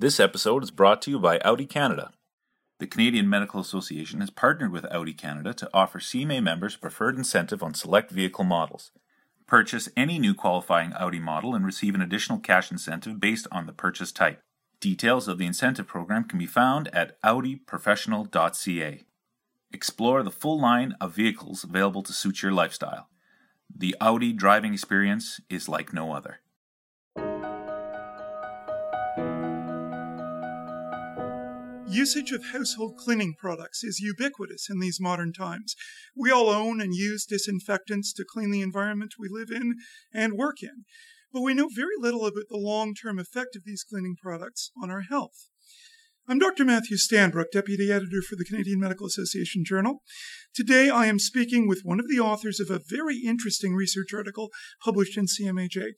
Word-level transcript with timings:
This 0.00 0.20
episode 0.20 0.62
is 0.62 0.70
brought 0.70 1.02
to 1.02 1.10
you 1.10 1.18
by 1.18 1.40
Audi 1.40 1.66
Canada. 1.66 2.12
The 2.78 2.86
Canadian 2.86 3.28
Medical 3.28 3.58
Association 3.58 4.20
has 4.20 4.30
partnered 4.30 4.70
with 4.70 4.86
Audi 4.92 5.12
Canada 5.12 5.52
to 5.54 5.68
offer 5.74 5.98
CMA 5.98 6.40
members 6.40 6.76
a 6.76 6.78
preferred 6.78 7.16
incentive 7.16 7.64
on 7.64 7.74
select 7.74 8.12
vehicle 8.12 8.44
models. 8.44 8.92
Purchase 9.48 9.88
any 9.96 10.20
new 10.20 10.34
qualifying 10.34 10.92
Audi 10.92 11.18
model 11.18 11.52
and 11.52 11.66
receive 11.66 11.96
an 11.96 12.00
additional 12.00 12.38
cash 12.38 12.70
incentive 12.70 13.18
based 13.18 13.48
on 13.50 13.66
the 13.66 13.72
purchase 13.72 14.12
type. 14.12 14.40
Details 14.78 15.26
of 15.26 15.38
the 15.38 15.46
incentive 15.46 15.88
program 15.88 16.22
can 16.22 16.38
be 16.38 16.46
found 16.46 16.86
at 16.94 17.20
audiprofessional.ca. 17.22 19.04
Explore 19.72 20.22
the 20.22 20.30
full 20.30 20.60
line 20.60 20.94
of 21.00 21.16
vehicles 21.16 21.64
available 21.64 22.04
to 22.04 22.12
suit 22.12 22.40
your 22.40 22.52
lifestyle. 22.52 23.08
The 23.76 23.96
Audi 24.00 24.32
driving 24.32 24.74
experience 24.74 25.40
is 25.50 25.68
like 25.68 25.92
no 25.92 26.12
other. 26.12 26.38
Usage 31.90 32.32
of 32.32 32.52
household 32.52 32.98
cleaning 32.98 33.34
products 33.38 33.82
is 33.82 33.98
ubiquitous 33.98 34.68
in 34.68 34.78
these 34.78 35.00
modern 35.00 35.32
times. 35.32 35.74
We 36.14 36.30
all 36.30 36.50
own 36.50 36.82
and 36.82 36.94
use 36.94 37.24
disinfectants 37.24 38.12
to 38.12 38.26
clean 38.28 38.50
the 38.50 38.60
environment 38.60 39.14
we 39.18 39.28
live 39.30 39.50
in 39.50 39.76
and 40.12 40.34
work 40.34 40.62
in, 40.62 40.84
but 41.32 41.40
we 41.40 41.54
know 41.54 41.68
very 41.74 41.94
little 41.98 42.26
about 42.26 42.44
the 42.50 42.58
long 42.58 42.94
term 42.94 43.18
effect 43.18 43.56
of 43.56 43.64
these 43.64 43.84
cleaning 43.84 44.16
products 44.22 44.70
on 44.80 44.90
our 44.90 45.00
health. 45.00 45.48
I'm 46.28 46.38
Dr. 46.38 46.66
Matthew 46.66 46.98
Stanbrook, 46.98 47.52
Deputy 47.52 47.90
Editor 47.90 48.20
for 48.20 48.36
the 48.36 48.44
Canadian 48.44 48.80
Medical 48.80 49.06
Association 49.06 49.64
Journal. 49.64 50.02
Today 50.54 50.90
I 50.90 51.06
am 51.06 51.18
speaking 51.18 51.66
with 51.66 51.80
one 51.84 51.98
of 51.98 52.08
the 52.08 52.20
authors 52.20 52.60
of 52.60 52.70
a 52.70 52.82
very 52.86 53.22
interesting 53.24 53.74
research 53.74 54.12
article 54.12 54.50
published 54.84 55.16
in 55.16 55.24
CMAJ. 55.24 55.92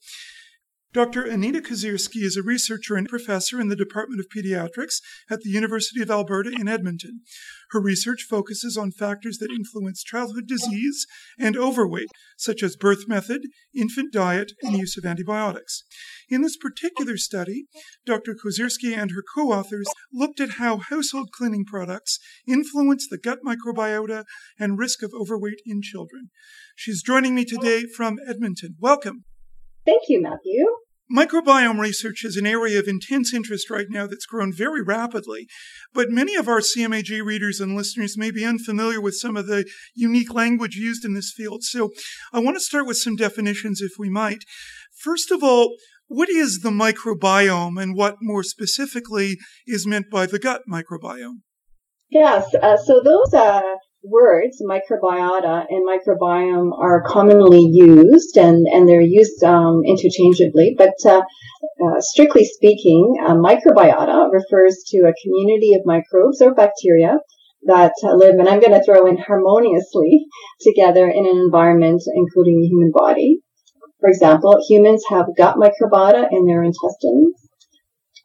Dr. 0.93 1.23
Anita 1.23 1.61
Kozyrskyj 1.61 2.21
is 2.21 2.35
a 2.35 2.43
researcher 2.43 2.97
and 2.97 3.07
professor 3.07 3.61
in 3.61 3.69
the 3.69 3.77
Department 3.77 4.19
of 4.19 4.27
Pediatrics 4.27 4.95
at 5.29 5.39
the 5.39 5.49
University 5.49 6.01
of 6.01 6.11
Alberta 6.11 6.51
in 6.51 6.67
Edmonton. 6.67 7.21
Her 7.69 7.79
research 7.79 8.25
focuses 8.29 8.75
on 8.75 8.91
factors 8.91 9.37
that 9.37 9.51
influence 9.51 10.03
childhood 10.03 10.47
disease 10.47 11.07
and 11.39 11.55
overweight, 11.55 12.09
such 12.37 12.61
as 12.61 12.75
birth 12.75 13.07
method, 13.07 13.43
infant 13.73 14.11
diet, 14.11 14.51
and 14.61 14.75
use 14.75 14.97
of 14.97 15.05
antibiotics. 15.05 15.83
In 16.27 16.41
this 16.41 16.57
particular 16.57 17.15
study, 17.15 17.67
Dr. 18.05 18.35
Kozyrskyj 18.35 18.93
and 18.93 19.11
her 19.11 19.23
co 19.23 19.53
authors 19.53 19.87
looked 20.11 20.41
at 20.41 20.57
how 20.59 20.79
household 20.79 21.29
cleaning 21.31 21.63
products 21.63 22.19
influence 22.45 23.07
the 23.09 23.17
gut 23.17 23.39
microbiota 23.45 24.25
and 24.59 24.77
risk 24.77 25.03
of 25.03 25.13
overweight 25.17 25.61
in 25.65 25.81
children. 25.81 26.31
She's 26.75 27.01
joining 27.01 27.33
me 27.33 27.45
today 27.45 27.85
from 27.85 28.17
Edmonton. 28.27 28.75
Welcome. 28.81 29.23
Thank 29.85 30.03
you, 30.09 30.21
Matthew. 30.21 30.80
Microbiome 31.13 31.77
research 31.77 32.23
is 32.23 32.37
an 32.37 32.45
area 32.45 32.79
of 32.79 32.87
intense 32.87 33.33
interest 33.33 33.69
right 33.69 33.87
now 33.89 34.07
that's 34.07 34.25
grown 34.25 34.53
very 34.53 34.81
rapidly, 34.81 35.47
but 35.93 36.09
many 36.09 36.35
of 36.35 36.47
our 36.47 36.61
CMAJ 36.61 37.25
readers 37.25 37.59
and 37.59 37.75
listeners 37.75 38.17
may 38.17 38.31
be 38.31 38.45
unfamiliar 38.45 39.01
with 39.01 39.15
some 39.15 39.35
of 39.35 39.47
the 39.47 39.69
unique 39.93 40.33
language 40.33 40.75
used 40.75 41.03
in 41.03 41.13
this 41.13 41.33
field. 41.35 41.63
So 41.63 41.91
I 42.31 42.39
want 42.39 42.55
to 42.55 42.63
start 42.63 42.87
with 42.87 42.97
some 42.97 43.17
definitions, 43.17 43.81
if 43.81 43.91
we 43.99 44.09
might. 44.09 44.43
First 45.03 45.31
of 45.31 45.43
all, 45.43 45.75
what 46.07 46.29
is 46.29 46.59
the 46.59 46.69
microbiome 46.69 47.81
and 47.81 47.95
what 47.95 48.17
more 48.21 48.43
specifically 48.43 49.37
is 49.67 49.85
meant 49.85 50.09
by 50.09 50.25
the 50.25 50.39
gut 50.39 50.61
microbiome? 50.69 51.41
Yes, 52.09 52.53
uh, 52.55 52.77
so 52.77 53.01
those 53.01 53.33
uh, 53.33 53.61
words, 54.03 54.61
microbiota 54.61 55.65
and 55.69 55.87
microbiome, 55.87 56.71
are 56.77 57.03
commonly 57.05 57.69
used 57.71 58.37
and, 58.37 58.65
and 58.67 58.87
they're 58.87 59.01
used 59.01 59.43
um, 59.43 59.81
interchangeably. 59.85 60.75
But 60.77 60.95
uh, 61.05 61.21
uh, 61.21 61.99
strictly 61.99 62.45
speaking, 62.45 63.15
microbiota 63.21 64.31
refers 64.31 64.83
to 64.87 64.99
a 64.99 65.13
community 65.23 65.73
of 65.73 65.81
microbes 65.85 66.41
or 66.41 66.53
bacteria 66.53 67.17
that 67.63 67.93
live, 68.03 68.39
and 68.39 68.49
I'm 68.49 68.59
going 68.59 68.73
to 68.73 68.83
throw 68.83 69.05
in 69.05 69.17
harmoniously 69.17 70.25
together 70.61 71.07
in 71.07 71.25
an 71.25 71.37
environment 71.37 72.01
including 72.15 72.59
the 72.59 72.67
human 72.67 72.91
body. 72.91 73.41
For 73.99 74.09
example, 74.09 74.57
humans 74.67 75.03
have 75.09 75.27
gut 75.37 75.57
microbiota 75.57 76.27
in 76.31 76.45
their 76.45 76.63
intestines. 76.63 77.50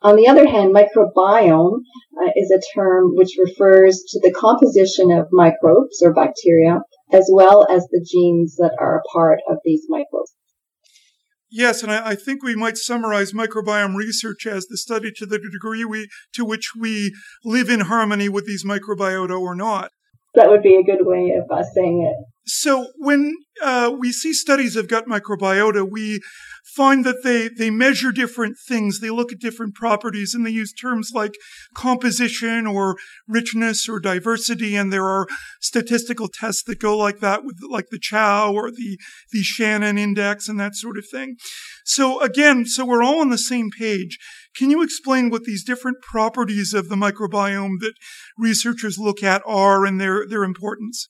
On 0.07 0.15
the 0.15 0.29
other 0.29 0.47
hand, 0.47 0.73
microbiome 0.73 1.81
uh, 2.17 2.31
is 2.37 2.53
a 2.53 2.63
term 2.77 3.17
which 3.17 3.31
refers 3.37 4.05
to 4.11 4.21
the 4.23 4.33
composition 4.33 5.11
of 5.11 5.27
microbes 5.33 6.01
or 6.01 6.15
bacteria, 6.15 6.79
as 7.13 7.29
well 7.33 7.67
as 7.69 7.89
the 7.91 8.07
genes 8.09 8.55
that 8.55 8.71
are 8.79 8.99
a 8.99 9.03
part 9.13 9.41
of 9.51 9.57
these 9.65 9.83
microbes. 9.89 10.33
Yes, 11.51 11.83
and 11.83 11.91
I, 11.91 12.11
I, 12.11 12.15
think 12.15 12.45
we 12.45 12.55
might 12.55 12.77
summarize 12.77 13.33
microbiome 13.33 13.97
research 13.97 14.47
as 14.47 14.67
the 14.67 14.77
study 14.77 15.11
to 15.17 15.27
the 15.27 15.41
degree 15.41 15.85
we, 15.85 16.09
to 16.35 16.45
which 16.45 16.71
we 16.79 17.13
live 17.45 17.69
in 17.69 17.81
harmony 17.81 18.29
with 18.29 18.47
these 18.47 18.65
microbiota 18.65 19.37
or 19.37 19.57
not. 19.57 19.91
That 20.37 20.51
would 20.51 20.63
be 20.63 20.77
a 20.77 20.85
good 20.85 21.05
way 21.05 21.33
of 21.37 21.51
uh, 21.51 21.65
saying 21.75 22.09
it. 22.09 22.36
So 22.47 22.93
when 22.97 23.35
uh, 23.61 23.93
we 23.99 24.13
see 24.13 24.33
studies 24.33 24.77
of 24.77 24.89
gut 24.89 25.07
microbiota, 25.07 25.89
we 25.91 26.21
find 26.77 27.05
that 27.05 27.25
they, 27.25 27.49
they 27.49 27.71
measure 27.71 28.13
different 28.13 28.57
things. 28.69 29.01
They 29.01 29.11
look 29.11 29.33
at 29.33 29.41
different 29.41 29.75
properties 29.75 30.33
and 30.33 30.47
they 30.47 30.51
use 30.51 30.73
terms 30.73 31.11
like 31.13 31.35
composition 31.75 32.67
or 32.67 32.97
richness 33.27 33.89
or 33.89 33.99
diversity. 33.99 34.77
And 34.77 34.93
there 34.93 35.07
are 35.07 35.27
statistical 35.61 36.29
tests 36.29 36.63
that 36.65 36.79
go 36.79 36.97
like 36.97 37.19
that 37.19 37.45
with 37.45 37.57
like 37.69 37.87
the 37.91 37.99
Chao 38.01 38.53
or 38.53 38.71
the, 38.71 38.99
the 39.33 39.43
Shannon 39.43 39.99
index 39.99 40.49
and 40.49 40.61
that 40.61 40.77
sort 40.77 40.99
of 40.99 41.05
thing. 41.11 41.37
So 41.85 42.21
again, 42.21 42.65
so 42.67 42.85
we're 42.85 43.03
all 43.03 43.21
on 43.21 43.31
the 43.31 43.39
same 43.39 43.71
page. 43.77 44.19
Can 44.57 44.71
you 44.71 44.83
explain 44.83 45.31
what 45.31 45.45
these 45.45 45.65
different 45.65 45.99
properties 46.01 46.75
of 46.75 46.89
the 46.89 46.97
microbiome 46.97 47.81
that 47.81 47.95
researchers 48.39 48.99
look 48.99 49.23
at 49.23 49.43
are 49.47 49.85
and 49.85 50.01
their, 50.01 50.27
their 50.29 50.45
importance? 50.45 51.09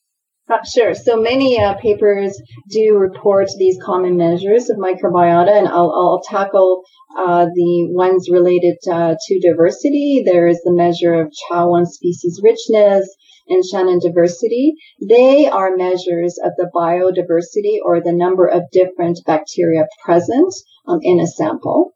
Uh, 0.48 0.58
sure. 0.62 0.94
So 0.94 1.20
many 1.20 1.60
uh, 1.60 1.74
papers 1.74 2.40
do 2.70 2.96
report 2.96 3.48
these 3.58 3.78
common 3.84 4.16
measures 4.16 4.70
of 4.70 4.76
microbiota, 4.76 5.58
and 5.58 5.66
I'll, 5.66 5.90
I'll 5.90 6.22
tackle 6.24 6.84
uh, 7.18 7.46
the 7.46 7.88
ones 7.90 8.28
related 8.30 8.76
uh, 8.88 9.16
to 9.20 9.40
diversity. 9.40 10.22
There 10.24 10.46
is 10.46 10.62
the 10.62 10.72
measure 10.72 11.14
of 11.14 11.32
Chao-1 11.32 11.86
species 11.86 12.40
richness 12.44 13.12
and 13.48 13.64
Shannon 13.64 13.98
diversity. 13.98 14.74
They 15.08 15.48
are 15.48 15.76
measures 15.76 16.38
of 16.42 16.52
the 16.56 16.70
biodiversity 16.72 17.78
or 17.84 18.00
the 18.00 18.12
number 18.12 18.46
of 18.46 18.70
different 18.70 19.18
bacteria 19.26 19.86
present 20.04 20.54
um, 20.86 21.00
in 21.02 21.18
a 21.18 21.26
sample. 21.26 21.92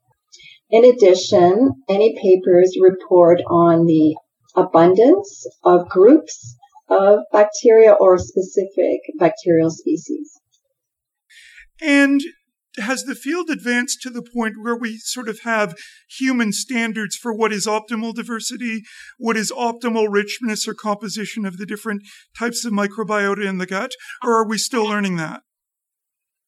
In 0.71 0.85
addition, 0.85 1.85
many 1.89 2.17
papers 2.21 2.77
report 2.81 3.43
on 3.49 3.87
the 3.87 4.17
abundance 4.57 5.47
of 5.63 5.89
groups 5.89 6.57
of 6.91 7.21
bacteria 7.33 7.93
or 7.93 8.19
specific 8.19 9.01
bacterial 9.19 9.71
species. 9.71 10.41
And 11.81 12.21
has 12.79 13.05
the 13.05 13.15
field 13.15 13.51
advanced 13.51 14.01
to 14.03 14.11
the 14.11 14.23
point 14.23 14.55
where 14.61 14.77
we 14.77 14.97
sort 14.99 15.29
of 15.29 15.41
have 15.41 15.77
human 16.09 16.53
standards 16.53 17.17
for 17.17 17.35
what 17.35 17.53
is 17.53 17.67
optimal 17.67 18.15
diversity, 18.15 18.83
what 19.19 19.37
is 19.37 19.53
optimal 19.53 20.07
richness 20.11 20.69
or 20.69 20.75
composition 20.75 21.45
of 21.45 21.57
the 21.59 21.67
different 21.67 22.03
types 22.39 22.65
of 22.65 22.73
microbiota 22.73 23.45
in 23.47 23.59
the 23.59 23.67
gut, 23.67 23.93
or 24.23 24.33
are 24.37 24.49
we 24.49 24.59
still 24.59 24.85
learning 24.85 25.17
that? 25.17 25.43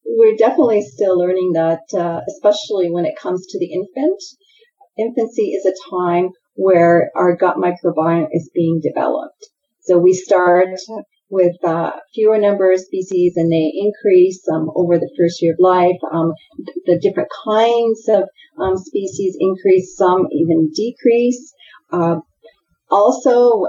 We're 0.05 0.37
definitely 0.37 0.83
still 0.83 1.19
learning 1.19 1.53
that, 1.55 1.83
uh, 1.95 2.21
especially 2.29 2.91
when 2.91 3.05
it 3.05 3.15
comes 3.21 3.47
to 3.47 3.59
the 3.59 3.73
infant. 3.73 4.23
Infancy 4.99 5.53
is 5.53 5.65
a 5.65 5.91
time 5.91 6.31
where 6.55 7.11
our 7.17 7.37
gut 7.37 7.57
microbiome 7.57 8.29
is 8.31 8.51
being 8.55 8.81
developed. 8.83 9.49
So 9.85 9.99
we 9.99 10.13
start 10.13 10.69
with 11.29 11.57
uh, 11.65 11.91
fewer 12.15 12.39
number 12.39 12.71
of 12.71 12.79
species 12.79 13.33
and 13.37 13.51
they 13.51 13.73
increase 13.75 14.47
um, 14.53 14.71
over 14.77 14.99
the 14.99 15.11
first 15.19 15.43
year 15.43 15.55
of 15.55 15.59
life. 15.61 15.97
Um, 16.13 16.35
the 16.85 17.01
different 17.01 17.31
kinds 17.45 18.07
of 18.09 18.29
um, 18.61 18.77
species 18.77 19.37
increase, 19.41 19.97
some 19.97 20.29
even 20.31 20.71
decrease. 20.73 21.53
Uh, 21.91 22.17
also, 22.91 23.65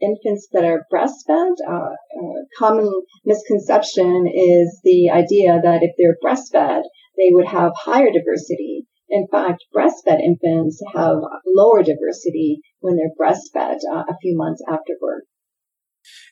infants 0.00 0.48
that 0.52 0.64
are 0.64 0.86
breastfed, 0.92 1.56
uh, 1.68 1.90
uh, 1.90 2.40
common 2.56 2.90
misconception 3.26 4.26
is 4.32 4.80
the 4.84 5.10
idea 5.10 5.60
that 5.62 5.82
if 5.82 5.92
they're 5.98 6.16
breastfed, 6.24 6.84
they 7.16 7.30
would 7.30 7.46
have 7.46 7.72
higher 7.76 8.10
diversity. 8.12 8.86
In 9.10 9.26
fact, 9.26 9.64
breastfed 9.74 10.20
infants 10.22 10.80
have 10.94 11.18
lower 11.46 11.82
diversity 11.82 12.60
when 12.80 12.96
they're 12.96 13.10
breastfed 13.18 13.80
uh, 13.92 14.04
a 14.08 14.16
few 14.22 14.36
months 14.36 14.62
after 14.68 14.94
birth. 15.00 15.24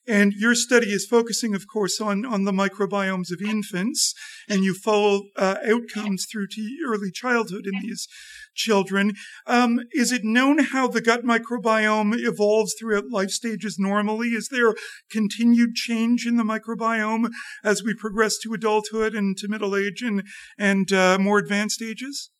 And 0.07 0.33
your 0.33 0.55
study 0.55 0.89
is 0.89 1.07
focusing, 1.07 1.55
of 1.55 1.67
course, 1.67 2.01
on, 2.01 2.25
on 2.25 2.45
the 2.45 2.53
microbiomes 2.53 3.33
of 3.33 3.43
infants, 3.43 4.15
and 4.49 4.63
you 4.63 4.75
follow 4.75 5.23
uh, 5.37 5.57
outcomes 5.67 6.27
through 6.31 6.47
to 6.53 6.77
early 6.87 7.11
childhood 7.11 7.67
in 7.67 7.81
these 7.83 8.07
children. 8.55 9.13
Um, 9.47 9.81
is 9.93 10.13
it 10.13 10.25
known 10.25 10.59
how 10.59 10.89
the 10.89 11.01
gut 11.01 11.25
microbiome 11.25 12.15
evolves 12.17 12.75
throughout 12.79 13.11
life 13.11 13.31
stages 13.31 13.77
normally? 13.79 14.29
Is 14.29 14.49
there 14.49 14.75
continued 15.11 15.75
change 15.75 16.27
in 16.27 16.37
the 16.37 16.45
microbiome 16.45 17.31
as 17.65 17.83
we 17.83 17.95
progress 17.95 18.39
to 18.39 18.55
adulthood 18.55 19.15
and 19.15 19.37
to 19.39 19.49
middle 19.49 19.77
age 19.77 20.03
and, 20.03 20.23
and 20.59 20.93
uh, 20.93 21.19
more 21.19 21.39
advanced 21.39 21.83
ages? 21.83 22.31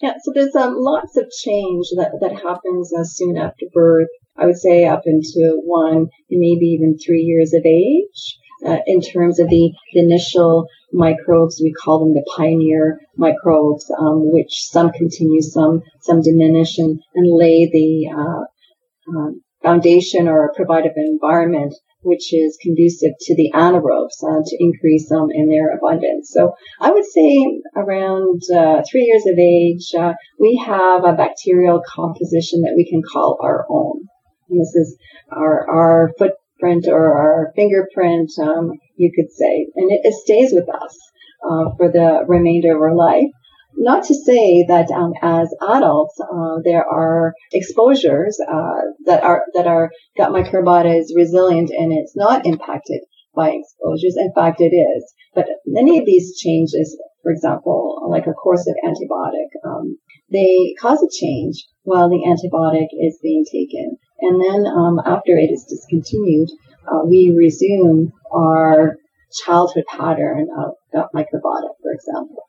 Yeah, 0.00 0.14
so 0.22 0.32
there's 0.32 0.54
um, 0.54 0.76
lots 0.78 1.16
of 1.16 1.28
change 1.42 1.88
that, 1.96 2.12
that 2.20 2.32
happens 2.42 2.92
uh, 2.94 3.02
soon 3.02 3.36
after 3.36 3.66
birth. 3.72 4.08
I 4.38 4.46
would 4.46 4.58
say 4.58 4.84
up 4.84 5.02
into 5.06 5.60
one, 5.64 6.08
and 6.30 6.40
maybe 6.40 6.66
even 6.66 6.98
three 6.98 7.22
years 7.22 7.52
of 7.52 7.64
age. 7.64 8.38
Uh, 8.66 8.78
in 8.86 9.00
terms 9.00 9.38
of 9.38 9.48
the, 9.48 9.72
initial 9.92 10.66
microbes, 10.92 11.60
we 11.62 11.72
call 11.72 12.00
them 12.00 12.14
the 12.14 12.24
pioneer 12.36 12.98
microbes, 13.16 13.88
um, 13.98 14.32
which 14.32 14.50
some 14.50 14.90
continue, 14.90 15.40
some 15.40 15.82
some 16.00 16.20
diminish, 16.22 16.76
and, 16.78 16.98
and 17.14 17.26
lay 17.30 17.70
the 17.72 18.10
uh, 18.12 18.42
uh, 19.16 19.30
foundation 19.62 20.26
or 20.26 20.52
provide 20.56 20.84
an 20.84 20.94
environment 20.96 21.74
which 22.02 22.32
is 22.32 22.58
conducive 22.62 23.12
to 23.20 23.34
the 23.34 23.50
anaerobes 23.54 24.22
uh, 24.22 24.42
to 24.44 24.56
increase 24.60 25.08
them 25.08 25.28
in 25.32 25.48
their 25.48 25.76
abundance. 25.76 26.30
So 26.32 26.54
I 26.80 26.90
would 26.90 27.04
say 27.04 27.60
around 27.76 28.40
uh, 28.54 28.82
three 28.88 29.04
years 29.04 29.26
of 29.26 29.38
age, 29.38 29.94
uh, 29.98 30.14
we 30.38 30.56
have 30.64 31.04
a 31.04 31.14
bacterial 31.14 31.82
composition 31.86 32.62
that 32.62 32.74
we 32.76 32.88
can 32.88 33.02
call 33.02 33.38
our 33.42 33.66
own. 33.68 34.06
This 34.48 34.74
is 34.74 34.96
our, 35.30 35.68
our 35.68 36.10
footprint 36.18 36.86
or 36.88 37.14
our 37.14 37.52
fingerprint, 37.54 38.30
um, 38.40 38.72
you 38.96 39.12
could 39.14 39.30
say, 39.30 39.66
and 39.76 39.90
it, 39.90 40.00
it 40.04 40.14
stays 40.14 40.52
with 40.52 40.68
us 40.68 40.96
uh, 41.44 41.70
for 41.76 41.90
the 41.90 42.24
remainder 42.26 42.74
of 42.74 42.82
our 42.82 42.94
life. 42.94 43.30
Not 43.76 44.04
to 44.04 44.14
say 44.14 44.64
that 44.66 44.90
um, 44.90 45.12
as 45.22 45.54
adults 45.62 46.18
uh, 46.20 46.56
there 46.64 46.84
are 46.84 47.34
exposures 47.52 48.40
uh, 48.40 48.80
that 49.04 49.22
are 49.22 49.44
that 49.54 49.68
our 49.68 49.90
gut 50.16 50.32
microbiota 50.32 50.98
is 50.98 51.14
resilient 51.14 51.70
and 51.70 51.92
it's 51.92 52.16
not 52.16 52.44
impacted 52.44 53.02
by 53.36 53.50
exposures. 53.50 54.16
In 54.16 54.32
fact, 54.34 54.60
it 54.60 54.74
is. 54.74 55.14
But 55.32 55.46
many 55.64 55.98
of 55.98 56.06
these 56.06 56.36
changes, 56.36 56.98
for 57.22 57.30
example, 57.30 58.08
like 58.10 58.26
a 58.26 58.32
course 58.32 58.66
of 58.66 58.74
antibiotic, 58.84 59.50
um, 59.64 59.98
they 60.30 60.74
cause 60.80 61.02
a 61.02 61.08
change 61.08 61.64
while 61.82 62.08
the 62.08 62.24
antibiotic 62.26 62.88
is 62.92 63.20
being 63.22 63.44
taken, 63.44 63.98
and 64.20 64.40
then 64.40 64.66
um, 64.66 65.00
after 65.04 65.36
it 65.36 65.50
is 65.50 65.64
discontinued, 65.64 66.48
uh, 66.86 67.04
we 67.04 67.34
resume 67.36 68.12
our 68.32 68.96
childhood 69.44 69.84
pattern 69.88 70.48
of 70.58 70.72
gut 70.92 71.08
microbiota, 71.14 71.70
for 71.82 71.92
example. 71.92 72.44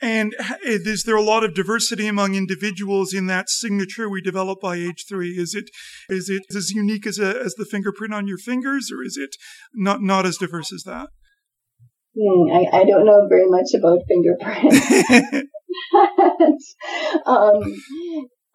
And 0.00 0.34
is 0.62 1.04
there 1.04 1.16
a 1.16 1.22
lot 1.22 1.44
of 1.44 1.54
diversity 1.54 2.06
among 2.06 2.34
individuals 2.34 3.14
in 3.14 3.26
that 3.28 3.48
signature 3.48 4.08
we 4.08 4.20
develop 4.20 4.60
by 4.60 4.76
age 4.76 5.06
three? 5.08 5.30
Is 5.30 5.54
it 5.54 5.70
is 6.10 6.28
it 6.28 6.42
as 6.54 6.72
unique 6.72 7.06
as 7.06 7.18
a, 7.18 7.40
as 7.40 7.54
the 7.54 7.64
fingerprint 7.64 8.12
on 8.12 8.28
your 8.28 8.36
fingers, 8.36 8.90
or 8.92 9.02
is 9.02 9.16
it 9.16 9.34
not 9.72 10.02
not 10.02 10.26
as 10.26 10.36
diverse 10.36 10.72
as 10.74 10.82
that? 10.82 11.08
Hmm, 12.16 12.52
I, 12.52 12.80
I 12.80 12.84
don't 12.84 13.06
know 13.06 13.26
very 13.28 13.48
much 13.48 13.72
about 13.74 14.00
fingerprints. 14.06 15.46
um, 17.26 17.62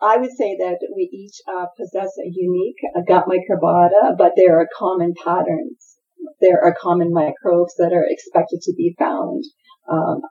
I 0.01 0.17
would 0.17 0.31
say 0.31 0.55
that 0.57 0.77
we 0.95 1.09
each 1.11 1.41
uh, 1.47 1.65
possess 1.77 2.11
a 2.17 2.29
unique 2.31 2.77
uh, 2.95 3.01
gut 3.07 3.25
microbiota, 3.25 4.17
but 4.17 4.33
there 4.35 4.59
are 4.59 4.67
common 4.77 5.13
patterns. 5.13 5.97
There 6.39 6.63
are 6.63 6.73
common 6.73 7.11
microbes 7.11 7.73
that 7.77 7.91
are 7.91 8.05
expected 8.07 8.61
to 8.61 8.73
be 8.75 8.95
found 8.97 9.43
um, 9.91 10.21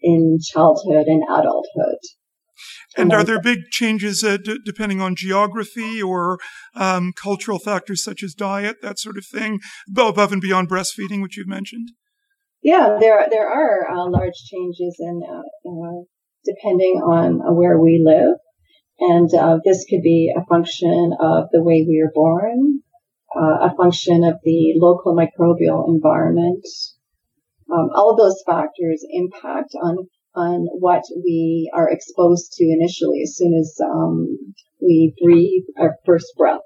in 0.00 0.38
childhood 0.42 1.06
and 1.06 1.22
adulthood. 1.24 1.98
And 2.96 3.12
are 3.12 3.24
there 3.24 3.40
big 3.40 3.70
changes 3.70 4.22
uh, 4.22 4.36
d- 4.36 4.60
depending 4.64 5.00
on 5.00 5.16
geography 5.16 6.00
or 6.00 6.38
um, 6.76 7.12
cultural 7.20 7.58
factors 7.58 8.04
such 8.04 8.22
as 8.22 8.34
diet, 8.34 8.76
that 8.82 8.98
sort 8.98 9.18
of 9.18 9.26
thing, 9.26 9.60
above 9.90 10.32
and 10.32 10.40
beyond 10.40 10.68
breastfeeding, 10.68 11.20
which 11.20 11.36
you've 11.36 11.48
mentioned? 11.48 11.90
Yeah, 12.62 12.96
there 12.98 13.26
there 13.30 13.48
are 13.48 13.90
uh, 13.90 14.08
large 14.08 14.36
changes 14.50 14.96
in 14.98 15.22
uh, 15.28 16.04
depending 16.44 17.00
on 17.04 17.42
uh, 17.42 17.52
where 17.52 17.78
we 17.78 18.00
live, 18.04 18.36
and 19.10 19.32
uh, 19.34 19.58
this 19.64 19.84
could 19.88 20.02
be 20.02 20.32
a 20.34 20.44
function 20.46 21.12
of 21.20 21.48
the 21.52 21.62
way 21.62 21.84
we 21.86 22.00
are 22.00 22.12
born, 22.14 22.80
uh, 23.36 23.68
a 23.68 23.74
function 23.76 24.24
of 24.24 24.36
the 24.44 24.74
local 24.76 25.14
microbial 25.14 25.88
environment, 25.88 26.64
um, 27.72 27.88
all 27.94 28.10
of 28.12 28.18
those 28.18 28.42
factors 28.46 29.04
impact 29.10 29.74
on 29.82 30.08
on 30.36 30.66
what 30.80 31.04
we 31.24 31.70
are 31.72 31.88
exposed 31.88 32.52
to 32.54 32.64
initially 32.64 33.22
as 33.22 33.36
soon 33.36 33.54
as 33.54 33.76
um, 33.84 34.36
we 34.82 35.14
breathe 35.22 35.62
our 35.78 35.96
first 36.04 36.26
breath. 36.36 36.58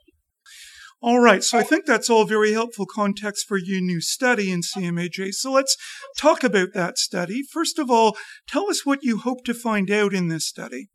All 1.01 1.21
right, 1.21 1.45
so 1.45 1.59
I 1.59 1.63
think 1.63 1.85
that's 1.85 2.11
all 2.11 2.25
very 2.25 2.53
helpful 2.53 2.87
context 2.87 3.47
for 3.47 3.57
your 3.57 3.81
new 3.81 4.01
study 4.01 4.51
in 4.51 4.63
CMAJ. 4.63 5.33
So 5.35 5.53
let's 5.53 5.77
talk 6.17 6.43
about 6.43 6.71
that 6.75 6.99
study. 6.99 7.43
First 7.43 7.79
of 7.79 7.89
all, 7.91 8.17
tell 8.49 8.69
us 8.69 8.85
what 8.85 9.05
you 9.05 9.19
hope 9.19 9.45
to 9.45 9.55
find 9.55 9.91
out 9.91 10.13
in 10.13 10.29
this 10.29 10.47
study. 10.47 10.89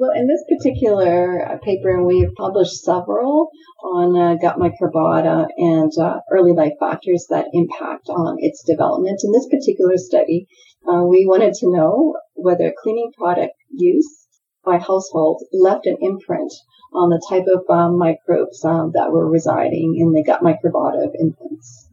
Well, 0.00 0.12
in 0.14 0.28
this 0.28 0.44
particular 0.46 1.44
uh, 1.44 1.58
paper, 1.58 1.96
and 1.96 2.06
we've 2.06 2.32
published 2.36 2.84
several 2.84 3.50
on 3.82 4.16
uh, 4.16 4.36
gut 4.36 4.56
microbiota 4.56 5.48
and 5.56 5.90
uh, 6.00 6.20
early 6.30 6.52
life 6.52 6.74
factors 6.78 7.26
that 7.30 7.46
impact 7.52 8.08
on 8.08 8.36
its 8.38 8.62
development. 8.62 9.18
In 9.24 9.32
this 9.32 9.48
particular 9.50 9.96
study, 9.96 10.46
uh, 10.88 11.02
we 11.02 11.26
wanted 11.26 11.54
to 11.54 11.72
know 11.72 12.14
whether 12.34 12.72
cleaning 12.80 13.10
product 13.18 13.54
use 13.72 14.28
by 14.64 14.78
households 14.78 15.44
left 15.52 15.86
an 15.86 15.96
imprint 16.00 16.52
on 16.94 17.10
the 17.10 17.20
type 17.28 17.46
of 17.52 17.68
um, 17.68 17.98
microbes 17.98 18.64
um, 18.64 18.92
that 18.94 19.10
were 19.10 19.28
residing 19.28 19.96
in 19.98 20.12
the 20.12 20.22
gut 20.22 20.42
microbiota 20.42 21.08
of 21.08 21.14
infants. 21.18 21.88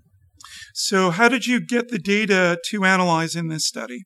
So, 0.75 1.09
how 1.09 1.27
did 1.27 1.47
you 1.47 1.59
get 1.59 1.87
the 1.87 1.97
data 1.97 2.59
to 2.65 2.85
analyze 2.85 3.35
in 3.35 3.47
this 3.47 3.65
study? 3.65 4.05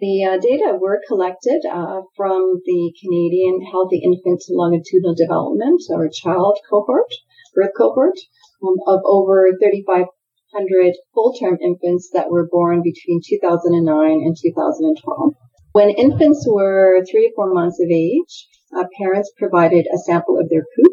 The 0.00 0.24
uh, 0.24 0.38
data 0.38 0.76
were 0.80 1.00
collected 1.06 1.64
uh, 1.70 2.02
from 2.16 2.60
the 2.64 2.92
Canadian 3.00 3.60
Healthy 3.60 3.98
Infant 4.02 4.42
Longitudinal 4.50 5.14
Development 5.14 5.80
or 5.88 6.08
Child 6.08 6.58
cohort, 6.68 7.06
birth 7.54 7.70
cohort, 7.76 8.18
um, 8.60 8.74
of 8.88 9.02
over 9.04 9.52
3,500 9.56 10.94
full-term 11.14 11.58
infants 11.62 12.10
that 12.12 12.28
were 12.28 12.48
born 12.50 12.82
between 12.82 13.20
2009 13.24 14.10
and 14.10 14.36
2012. 14.36 15.34
When 15.74 15.90
infants 15.90 16.44
were 16.44 17.04
three 17.08 17.28
or 17.28 17.34
four 17.36 17.54
months 17.54 17.78
of 17.80 17.88
age, 17.88 18.48
uh, 18.76 18.86
parents 18.98 19.30
provided 19.38 19.86
a 19.86 19.98
sample 19.98 20.40
of 20.40 20.48
their 20.48 20.66
poop. 20.74 20.92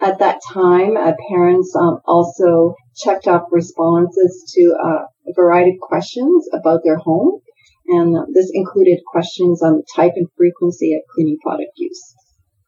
At 0.00 0.18
that 0.20 0.40
time, 0.50 0.96
uh, 0.96 1.12
parents 1.28 1.76
um, 1.76 2.00
also 2.06 2.74
checked 2.96 3.28
off 3.28 3.48
responses 3.50 4.50
to 4.56 4.76
uh, 4.82 5.04
a 5.28 5.32
variety 5.34 5.72
of 5.72 5.80
questions 5.80 6.48
about 6.54 6.80
their 6.84 6.96
home 6.96 7.42
and 7.88 8.14
this 8.34 8.50
included 8.52 9.00
questions 9.06 9.62
on 9.62 9.76
the 9.76 9.86
type 9.96 10.12
and 10.16 10.28
frequency 10.36 10.94
of 10.94 11.02
cleaning 11.14 11.38
product 11.42 11.72
use. 11.76 12.14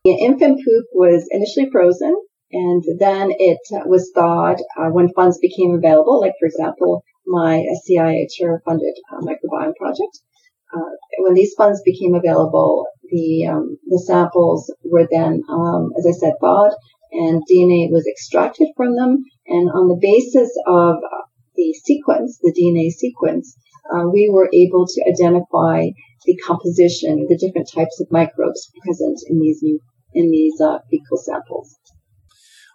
The 0.05 0.17
infant 0.17 0.61
poop 0.65 0.87
was 0.95 1.29
initially 1.31 1.71
frozen, 1.71 2.15
and 2.53 2.83
then 2.99 3.31
it 3.39 3.61
was 3.87 4.11
thawed 4.15 4.59
uh, 4.79 4.89
when 4.91 5.13
funds 5.13 5.39
became 5.39 5.75
available, 5.75 6.21
like, 6.21 6.33
for 6.41 6.47
example, 6.47 7.05
my 7.27 7.63
CIHR 7.87 8.59
funded 8.65 8.95
uh, 9.13 9.21
microbiome 9.21 9.77
project. 9.77 10.19
Uh, 10.75 10.91
when 11.19 11.35
these 11.35 11.55
funds 11.55 11.83
became 11.85 12.15
available, 12.15 12.87
the 13.11 13.47
um, 13.47 13.77
the 13.89 14.03
samples 14.07 14.73
were 14.85 15.07
then, 15.11 15.43
um, 15.51 15.91
as 15.99 16.07
I 16.07 16.13
said, 16.13 16.35
thawed, 16.41 16.73
and 17.13 17.43
DNA 17.43 17.91
was 17.91 18.07
extracted 18.07 18.69
from 18.77 18.97
them. 18.97 19.25
And 19.47 19.69
on 19.69 19.89
the 19.89 19.99
basis 20.01 20.51
of 20.67 20.97
uh, 20.97 21.23
the 21.57 21.73
sequence, 21.85 22.39
the 22.41 22.55
DNA 22.57 22.91
sequence, 22.91 23.57
uh, 23.95 24.09
we 24.09 24.31
were 24.33 24.49
able 24.53 24.87
to 24.87 25.05
identify 25.09 25.89
the 26.25 26.37
composition, 26.47 27.27
the 27.29 27.39
different 27.39 27.69
types 27.73 28.01
of 28.01 28.09
microbes 28.11 28.71
present 28.85 29.19
in 29.29 29.41
these 29.41 29.61
new 29.63 29.81
in 30.13 30.31
these 30.31 30.61
uh, 30.61 30.79
fecal 30.91 31.17
samples. 31.17 31.79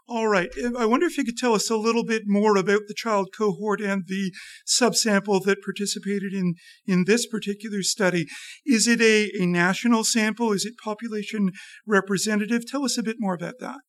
All 0.08 0.28
right. 0.28 0.50
I 0.78 0.86
wonder 0.86 1.08
if 1.08 1.18
you 1.18 1.26
could 1.26 1.38
tell 1.38 1.56
us 1.56 1.70
a 1.70 1.76
little 1.76 2.06
bit 2.06 2.24
more 2.28 2.58
about 2.58 2.82
the 2.88 2.94
child 2.94 3.30
cohort 3.36 3.82
and 3.82 4.04
the 4.06 4.32
subsample 4.68 5.44
that 5.46 5.64
participated 5.64 6.32
in, 6.32 6.54
in 6.86 7.06
this 7.06 7.26
particular 7.26 7.82
study. 7.82 8.28
Is 8.68 8.88
it 8.88 9.02
a, 9.02 9.32
a 9.42 9.48
national 9.48 10.04
sample? 10.04 10.52
Is 10.52 10.64
it 10.64 10.76
population 10.78 11.50
representative? 11.88 12.68
Tell 12.68 12.86
us 12.86 13.00
a 13.00 13.04
bit 13.04 13.16
more 13.20 13.34
about 13.34 13.56
that. 13.62 13.80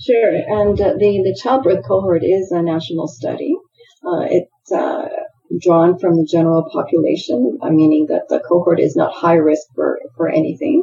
Sure. 0.00 0.34
And 0.34 0.80
uh, 0.80 0.94
the, 0.98 1.22
the 1.22 1.38
childbirth 1.40 1.86
cohort 1.86 2.24
is 2.24 2.50
a 2.50 2.62
national 2.62 3.06
study. 3.06 3.54
Uh, 4.04 4.26
it's 4.28 4.72
uh, 4.72 5.06
drawn 5.58 5.98
from 5.98 6.14
the 6.14 6.28
general 6.30 6.68
population, 6.72 7.58
uh, 7.60 7.70
meaning 7.70 8.06
that 8.08 8.28
the 8.28 8.40
cohort 8.40 8.78
is 8.78 8.94
not 8.94 9.12
high 9.12 9.34
risk 9.34 9.66
for, 9.74 9.98
for 10.16 10.28
anything. 10.28 10.82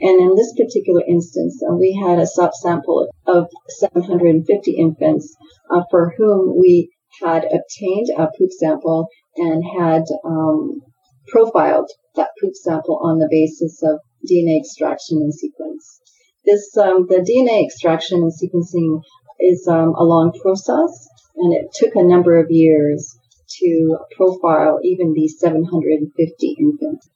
And 0.00 0.20
in 0.20 0.34
this 0.34 0.52
particular 0.56 1.02
instance, 1.06 1.62
uh, 1.62 1.74
we 1.74 1.92
had 1.92 2.18
a 2.18 2.26
subsample 2.26 3.06
of 3.26 3.46
750 3.68 4.72
infants 4.72 5.36
uh, 5.70 5.82
for 5.90 6.14
whom 6.16 6.58
we 6.58 6.90
had 7.22 7.44
obtained 7.44 8.08
a 8.16 8.28
poop 8.38 8.50
sample 8.50 9.08
and 9.36 9.62
had 9.78 10.02
um, 10.24 10.80
profiled 11.28 11.90
that 12.16 12.30
poop 12.40 12.54
sample 12.54 13.00
on 13.02 13.18
the 13.18 13.28
basis 13.30 13.82
of 13.82 14.00
DNA 14.28 14.58
extraction 14.58 15.18
and 15.18 15.34
sequence. 15.34 16.00
This 16.44 16.76
um, 16.76 17.06
the 17.08 17.20
DNA 17.20 17.64
extraction 17.64 18.22
and 18.22 18.32
sequencing 18.32 19.02
is 19.38 19.66
um, 19.68 19.94
a 19.94 20.04
long 20.04 20.32
process, 20.40 21.08
and 21.36 21.54
it 21.54 21.68
took 21.74 21.94
a 21.94 22.02
number 22.02 22.38
of 22.38 22.46
years 22.50 23.18
to 23.60 23.98
profile 24.16 24.78
even 24.82 25.12
these 25.14 25.36
750 25.38 26.56
infants. 26.58 27.08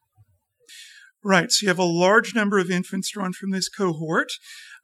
Right. 1.25 1.53
So 1.53 1.65
you 1.65 1.69
have 1.69 1.79
a 1.79 1.85
large 1.85 2.35
number 2.35 2.59
of 2.59 2.71
infants 2.71 3.11
drawn 3.13 3.33
from 3.33 3.51
this 3.51 3.69
cohort. 3.69 4.33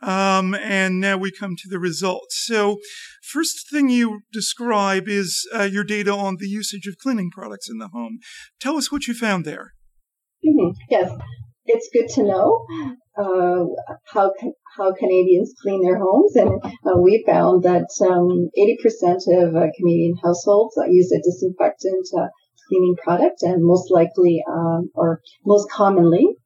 Um, 0.01 0.55
and 0.55 1.01
now 1.01 1.17
we 1.17 1.33
come 1.33 1.57
to 1.57 1.69
the 1.69 1.81
results. 1.81 2.41
So, 2.47 2.79
first 3.21 3.69
thing 3.69 3.89
you 3.89 4.21
describe 4.33 5.09
is 5.09 5.45
uh, 5.53 5.65
your 5.65 5.83
data 5.83 6.13
on 6.13 6.37
the 6.39 6.47
usage 6.47 6.87
of 6.87 6.99
cleaning 6.99 7.31
products 7.33 7.69
in 7.69 7.79
the 7.79 7.89
home. 7.89 8.19
Tell 8.61 8.77
us 8.77 8.93
what 8.93 9.09
you 9.09 9.15
found 9.15 9.45
there. 9.45 9.73
Mm-hmm. 10.47 10.71
Yes, 10.89 11.11
it's 11.67 11.89
good 11.93 12.09
to 12.15 12.23
know 12.23 12.65
uh, 13.19 13.65
how 14.07 14.33
how 14.77 14.95
Canadians 14.95 15.55
clean 15.61 15.83
their 15.83 15.99
homes, 15.99 16.37
and 16.37 16.63
uh, 16.87 16.99
we 17.03 17.25
found 17.27 17.65
that 17.65 17.89
um, 18.01 18.49
80% 18.57 19.49
of 19.49 19.57
uh, 19.57 19.67
Canadian 19.77 20.17
households 20.23 20.77
use 20.89 21.11
a 21.13 21.21
disinfectant 21.23 22.07
uh, 22.17 22.29
cleaning 22.69 22.97
product, 23.03 23.43
and 23.43 23.65
most 23.65 23.91
likely, 23.91 24.43
um, 24.49 24.91
or 24.95 25.21
most 25.45 25.69
commonly, 25.71 26.37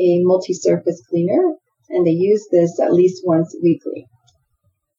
a 0.00 0.20
multi-surface 0.22 1.02
cleaner, 1.08 1.54
and 1.90 2.06
they 2.06 2.12
use 2.12 2.46
this 2.50 2.80
at 2.80 2.94
least 2.94 3.22
once 3.24 3.54
weekly. 3.62 4.06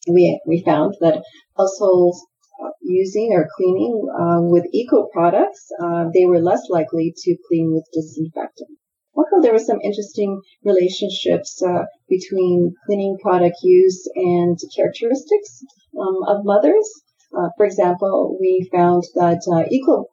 We 0.07 0.39
we 0.45 0.63
found 0.63 0.95
that 0.99 1.23
households 1.57 2.23
uh, 2.63 2.69
using 2.81 3.31
or 3.33 3.49
cleaning 3.57 4.07
uh, 4.13 4.41
with 4.41 4.65
eco 4.71 5.07
products, 5.11 5.67
uh, 5.81 6.05
they 6.13 6.25
were 6.25 6.39
less 6.39 6.69
likely 6.69 7.13
to 7.15 7.37
clean 7.47 7.73
with 7.73 7.85
disinfectant. 7.91 8.77
Also, 9.15 9.41
there 9.41 9.53
were 9.53 9.59
some 9.59 9.79
interesting 9.81 10.41
relationships 10.63 11.61
uh, 11.61 11.83
between 12.09 12.73
cleaning 12.85 13.17
product 13.21 13.57
use 13.61 14.07
and 14.15 14.57
characteristics 14.75 15.63
um, 15.99 16.17
of 16.27 16.45
mothers. 16.45 16.87
Uh, 17.35 17.49
for 17.57 17.65
example, 17.65 18.37
we 18.39 18.69
found 18.71 19.03
that 19.15 19.41
uh, 19.51 19.67
eco 19.71 20.05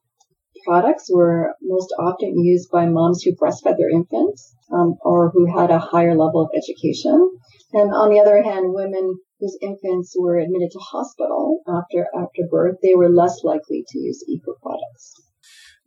products 0.67 1.11
were 1.11 1.55
most 1.63 1.93
often 1.99 2.45
used 2.45 2.71
by 2.71 2.87
moms 2.87 3.23
who 3.23 3.35
breastfed 3.35 3.77
their 3.79 3.91
infants 3.91 4.55
um, 4.73 4.97
or 5.03 5.31
who 5.31 5.47
had 5.47 5.71
a 5.71 5.79
higher 5.79 6.15
level 6.15 6.43
of 6.43 6.51
education. 6.55 7.31
And 7.73 7.93
on 7.95 8.11
the 8.11 8.21
other 8.21 8.43
hand, 8.43 8.75
women 8.75 9.19
whose 9.39 9.57
infants 9.63 10.15
were 10.19 10.39
admitted 10.39 10.71
to 10.73 10.79
hospital 10.79 11.63
after 11.67 12.07
after 12.15 12.43
birth, 12.51 12.77
they 12.83 12.95
were 12.95 13.09
less 13.09 13.43
likely 13.45 13.85
to 13.89 13.99
use 13.99 14.25
eco 14.29 14.55
products. 14.63 15.15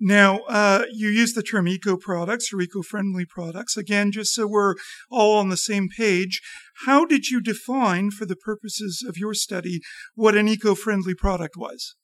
Now, 0.06 0.40
uh, 0.50 0.84
you 0.92 1.08
use 1.08 1.32
the 1.32 1.42
term 1.42 1.66
eco 1.66 1.96
products 1.96 2.52
or 2.52 2.60
eco 2.60 2.82
friendly 2.82 3.26
products. 3.26 3.78
Again, 3.78 4.12
just 4.12 4.34
so 4.34 4.46
we're 4.46 4.76
all 5.10 5.38
on 5.38 5.48
the 5.48 5.56
same 5.56 5.88
page, 5.88 6.42
how 6.86 7.06
did 7.06 7.28
you 7.28 7.40
define, 7.40 8.12
for 8.12 8.26
the 8.26 8.36
purposes 8.36 9.02
of 9.08 9.18
your 9.18 9.34
study, 9.34 9.80
what 10.14 10.36
an 10.36 10.50
eco 10.50 10.76
friendly 10.76 11.16
product 11.16 11.56
was? 11.56 11.96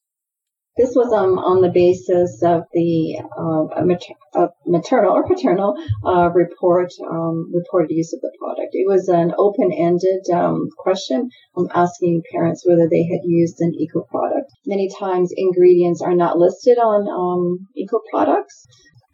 This 0.79 0.95
was 0.95 1.11
um, 1.11 1.37
on 1.39 1.59
the 1.59 1.67
basis 1.67 2.41
of 2.41 2.63
the 2.71 3.19
uh, 3.19 3.83
mater- 3.83 4.15
uh, 4.33 4.47
maternal 4.65 5.11
or 5.11 5.27
paternal 5.27 5.75
uh, 6.07 6.29
report 6.29 6.93
um, 7.03 7.51
reported 7.53 7.91
use 7.91 8.13
of 8.13 8.21
the 8.21 8.31
product. 8.39 8.69
It 8.71 8.87
was 8.87 9.09
an 9.09 9.33
open-ended 9.37 10.33
um, 10.33 10.69
question 10.77 11.31
um, 11.57 11.67
asking 11.75 12.23
parents 12.31 12.63
whether 12.65 12.87
they 12.89 13.03
had 13.03 13.19
used 13.25 13.59
an 13.59 13.73
eco 13.77 14.07
product. 14.09 14.53
Many 14.65 14.89
times, 14.97 15.33
ingredients 15.35 16.01
are 16.01 16.15
not 16.15 16.37
listed 16.37 16.77
on 16.77 17.09
um, 17.11 17.67
eco 17.75 17.99
products. 18.09 18.65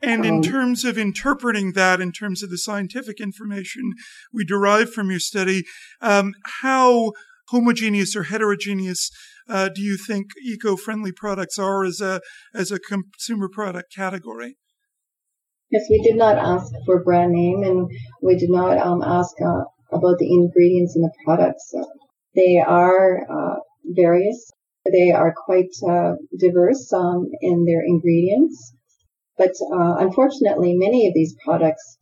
And 0.03 0.23
in 0.23 0.35
um, 0.35 0.41
terms 0.43 0.85
of 0.85 0.99
interpreting 0.99 1.71
that, 1.71 1.99
in 1.99 2.11
terms 2.11 2.43
of 2.43 2.51
the 2.51 2.59
scientific 2.59 3.19
information 3.19 3.93
we 4.31 4.45
derive 4.45 4.93
from 4.93 5.09
your 5.09 5.19
study, 5.19 5.63
how 5.99 7.13
homogeneous 7.49 8.15
or 8.15 8.23
heterogeneous 8.23 9.09
uh, 9.47 9.69
do 9.69 9.81
you 9.81 9.97
think 9.97 10.27
eco-friendly 10.43 11.11
products 11.11 11.59
are 11.59 11.85
as 11.85 12.01
a 12.01 12.21
as 12.53 12.71
a 12.71 12.79
consumer 12.79 13.49
product 13.51 13.93
category? 13.93 14.57
Yes, 15.71 15.83
we 15.89 16.01
did 16.01 16.17
not 16.17 16.37
ask 16.37 16.71
for 16.85 17.03
brand 17.03 17.31
name, 17.31 17.63
and 17.63 17.89
we 18.21 18.37
did 18.37 18.49
not 18.49 18.77
um, 18.77 19.01
ask 19.01 19.33
uh, 19.41 19.63
about 19.91 20.17
the 20.19 20.31
ingredients 20.31 20.95
in 20.95 21.01
the 21.01 21.11
products. 21.23 21.73
Uh, 21.77 21.83
they 22.35 22.57
are 22.65 23.21
uh, 23.29 23.55
various. 23.83 24.51
They 24.91 25.11
are 25.11 25.33
quite 25.33 25.73
uh, 25.87 26.13
diverse 26.37 26.93
um, 26.93 27.27
in 27.41 27.65
their 27.65 27.81
ingredients, 27.83 28.73
but 29.37 29.51
uh, 29.73 29.95
unfortunately, 29.97 30.75
many 30.75 31.07
of 31.07 31.13
these 31.15 31.35
products 31.43 31.97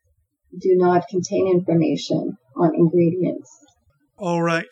do 0.59 0.75
not 0.75 1.07
contain 1.09 1.47
information 1.47 2.37
on 2.55 2.75
ingredients. 2.75 3.49
All 4.17 4.43
right. 4.43 4.67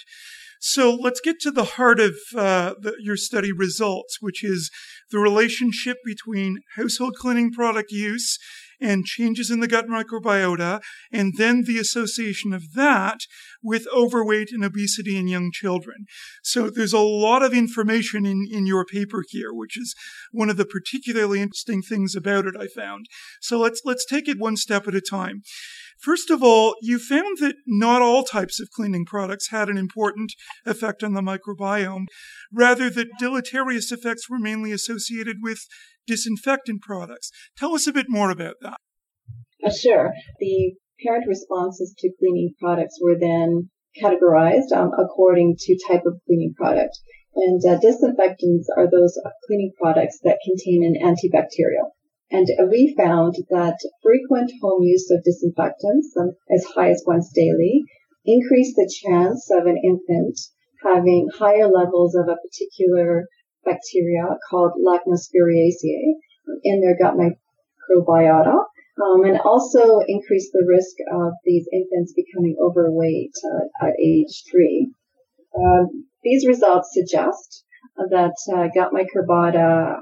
So 0.64 0.94
let's 0.94 1.20
get 1.20 1.40
to 1.42 1.52
the 1.52 1.64
heart 1.64 2.00
of 2.00 2.14
uh, 2.36 2.76
the, 2.80 2.96
your 3.00 3.18
study 3.18 3.52
results, 3.52 4.18
which 4.22 4.44
is 4.44 4.70
the 5.10 5.18
relationship 5.18 5.98
between 6.06 6.60
household 6.76 7.16
cleaning 7.16 7.52
product 7.52 7.92
use 7.92 8.38
and 8.80 9.06
changes 9.06 9.50
in 9.50 9.60
the 9.60 9.68
gut 9.68 9.88
microbiota, 9.88 10.82
and 11.12 11.34
then 11.38 11.64
the 11.64 11.80
association 11.80 12.54
of 12.54 12.74
that 12.74 13.22
with 13.64 13.88
overweight 13.96 14.52
and 14.52 14.64
obesity 14.64 15.18
in 15.18 15.28
young 15.28 15.52
children. 15.52 16.06
So 16.44 16.70
there's 16.70 16.94
a 16.94 17.00
lot 17.00 17.44
of 17.44 17.54
information 17.54 18.26
in, 18.26 18.48
in 18.52 18.68
your 18.68 18.86
paper 18.86 19.24
here, 19.28 19.54
which 19.54 19.78
is 19.78 19.96
one 20.32 20.50
of 20.50 20.58
the 20.58 20.66
particularly 20.66 21.42
interesting 21.42 21.82
things 21.82 22.16
about 22.16 22.46
it 22.46 22.56
I 22.58 22.68
found. 22.68 23.08
So 23.40 23.60
let's 23.60 23.82
let's 23.84 24.06
take 24.06 24.28
it 24.28 24.40
one 24.40 24.58
step 24.58 24.88
at 24.88 24.96
a 24.96 25.02
time. 25.02 25.42
First 26.02 26.32
of 26.32 26.42
all, 26.42 26.76
you 26.82 26.98
found 26.98 27.38
that 27.42 27.56
not 27.68 28.02
all 28.02 28.24
types 28.24 28.60
of 28.60 28.70
cleaning 28.72 29.06
products 29.06 29.50
had 29.52 29.70
an 29.70 29.78
important 29.78 30.34
effect 30.66 31.04
on 31.04 31.14
the 31.14 31.22
microbiome, 31.22 32.06
rather 32.52 32.90
that 32.90 33.20
deleterious 33.20 33.92
effects 33.92 34.28
were 34.28 34.40
mainly 34.40 34.72
associated 34.72 35.38
with 35.42 35.60
disinfectant 36.08 36.82
products. 36.82 37.30
Tell 37.56 37.76
us 37.76 37.86
a 37.86 37.94
bit 37.94 38.08
more 38.10 38.32
about 38.32 38.56
that. 38.62 38.78
Uh, 39.64 39.72
sure. 39.72 40.12
The 40.40 40.74
parent 41.06 41.26
responses 41.28 41.94
to 42.00 42.12
cleaning 42.20 42.56
products 42.60 43.00
were 43.00 43.18
then 43.20 43.70
categorized 44.02 44.76
um, 44.76 44.92
according 44.98 45.56
to 45.60 45.78
type 45.88 46.04
of 46.08 46.20
cleaning 46.26 46.54
product. 46.58 46.98
And 47.36 47.62
uh, 47.64 47.80
disinfectants 47.80 48.68
are 48.76 48.90
those 48.90 49.20
cleaning 49.46 49.72
products 49.80 50.20
that 50.24 50.40
contain 50.44 50.84
an 50.84 50.96
antibacterial. 51.00 51.92
And 52.32 52.48
we 52.70 52.96
found 52.98 53.36
that 53.50 53.78
frequent 54.02 54.52
home 54.62 54.84
use 54.84 55.12
of 55.12 55.24
disinfectants, 55.24 56.16
um, 56.18 56.32
as 56.50 56.64
high 56.64 56.90
as 56.90 57.04
once 57.06 57.30
daily, 57.36 57.84
increased 58.26 58.76
the 58.78 58.90
chance 59.04 59.50
of 59.52 59.66
an 59.66 59.78
infant 59.84 60.40
having 60.84 61.28
higher 61.38 61.68
levels 61.68 62.16
of 62.16 62.30
a 62.30 62.38
particular 62.38 63.28
bacteria 63.66 64.38
called 64.50 64.72
Lachnospiraceae 64.80 66.16
in 66.64 66.82
their 66.82 66.98
gut 66.98 67.16
microbiota, 67.16 68.64
um, 69.02 69.24
and 69.26 69.40
also 69.40 70.00
increased 70.08 70.52
the 70.54 70.66
risk 70.68 70.96
of 71.12 71.34
these 71.46 71.68
infants 71.72 72.14
becoming 72.14 72.56
overweight 72.62 73.34
uh, 73.46 73.88
at 73.88 73.94
age 74.02 74.44
three. 74.50 74.90
Uh, 75.54 75.86
these 76.24 76.48
results 76.48 76.92
suggest 76.94 77.66
that 78.10 78.36
uh, 78.54 78.68
gut 78.74 78.92
microbiota 78.94 80.02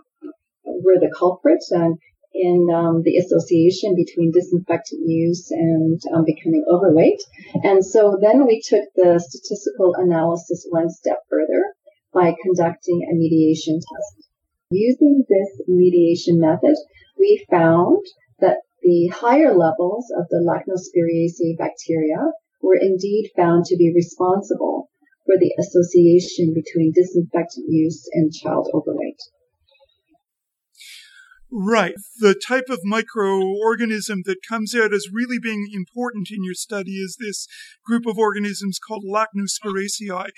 were 0.63 0.99
the 0.99 1.13
culprits 1.17 1.71
and 1.71 1.97
in 2.33 2.67
um, 2.73 3.01
the 3.03 3.17
association 3.17 3.95
between 3.95 4.31
disinfectant 4.31 5.01
use 5.05 5.51
and 5.51 5.99
um, 6.13 6.23
becoming 6.25 6.63
overweight. 6.69 7.21
And 7.63 7.83
so 7.85 8.17
then 8.21 8.45
we 8.45 8.61
took 8.61 8.85
the 8.95 9.19
statistical 9.19 9.95
analysis 9.95 10.65
one 10.69 10.89
step 10.89 11.19
further 11.29 11.73
by 12.13 12.35
conducting 12.43 13.07
a 13.09 13.15
mediation 13.15 13.75
test. 13.75 14.29
Using 14.71 15.25
this 15.27 15.61
mediation 15.67 16.39
method, 16.39 16.75
we 17.17 17.45
found 17.49 18.05
that 18.39 18.57
the 18.81 19.07
higher 19.07 19.53
levels 19.53 20.11
of 20.15 20.27
the 20.29 20.41
Lachnospiraceae 20.45 21.57
bacteria 21.57 22.31
were 22.61 22.77
indeed 22.79 23.31
found 23.35 23.65
to 23.65 23.77
be 23.77 23.93
responsible 23.93 24.89
for 25.25 25.37
the 25.37 25.53
association 25.59 26.53
between 26.53 26.91
disinfectant 26.91 27.65
use 27.69 28.07
and 28.13 28.33
child 28.33 28.69
overweight. 28.73 28.88
Right. 31.51 31.95
The 32.19 32.39
type 32.47 32.65
of 32.69 32.79
microorganism 32.85 34.23
that 34.25 34.37
comes 34.47 34.75
out 34.75 34.93
as 34.93 35.07
really 35.11 35.39
being 35.39 35.69
important 35.73 36.29
in 36.31 36.43
your 36.43 36.53
study 36.53 36.97
is 36.97 37.17
this 37.19 37.47
group 37.83 38.05
of 38.05 38.19
organisms 38.19 38.77
called 38.77 39.03
Lachnospiraceae. 39.03 40.29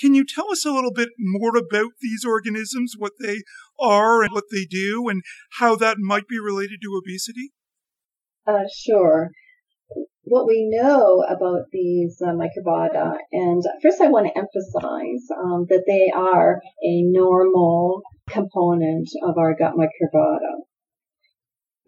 Can 0.00 0.14
you 0.14 0.24
tell 0.24 0.50
us 0.52 0.64
a 0.64 0.70
little 0.70 0.92
bit 0.92 1.08
more 1.18 1.56
about 1.56 1.92
these 2.00 2.24
organisms, 2.24 2.94
what 2.96 3.14
they 3.20 3.42
are 3.80 4.22
and 4.22 4.32
what 4.32 4.44
they 4.52 4.64
do, 4.64 5.08
and 5.08 5.22
how 5.58 5.74
that 5.74 5.98
might 5.98 6.28
be 6.28 6.38
related 6.38 6.78
to 6.82 6.96
obesity? 6.96 7.50
Uh, 8.46 8.64
sure. 8.72 9.30
What 10.30 10.46
we 10.46 10.68
know 10.70 11.24
about 11.28 11.72
these 11.72 12.22
uh, 12.22 12.30
microbiota, 12.30 13.16
and 13.32 13.64
first 13.82 14.00
I 14.00 14.10
want 14.10 14.28
to 14.28 14.38
emphasize 14.38 15.26
um, 15.36 15.66
that 15.68 15.82
they 15.88 16.08
are 16.14 16.62
a 16.84 17.02
normal 17.02 18.02
component 18.28 19.08
of 19.24 19.38
our 19.38 19.56
gut 19.58 19.72
microbiota. 19.74 20.62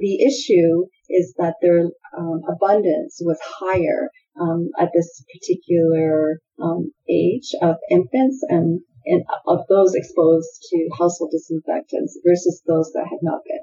The 0.00 0.24
issue 0.26 0.86
is 1.08 1.34
that 1.38 1.54
their 1.62 1.82
um, 2.18 2.40
abundance 2.48 3.20
was 3.20 3.38
higher 3.40 4.10
um, 4.40 4.70
at 4.76 4.90
this 4.92 5.22
particular 5.32 6.40
um, 6.60 6.90
age 7.08 7.52
of 7.62 7.76
infants 7.88 8.44
and, 8.48 8.80
and, 9.06 9.22
of 9.46 9.60
those 9.68 9.94
exposed 9.94 10.66
to 10.70 10.88
household 10.98 11.30
disinfectants 11.30 12.18
versus 12.26 12.60
those 12.66 12.90
that 12.94 13.06
had 13.08 13.20
not 13.22 13.42
been. 13.44 13.62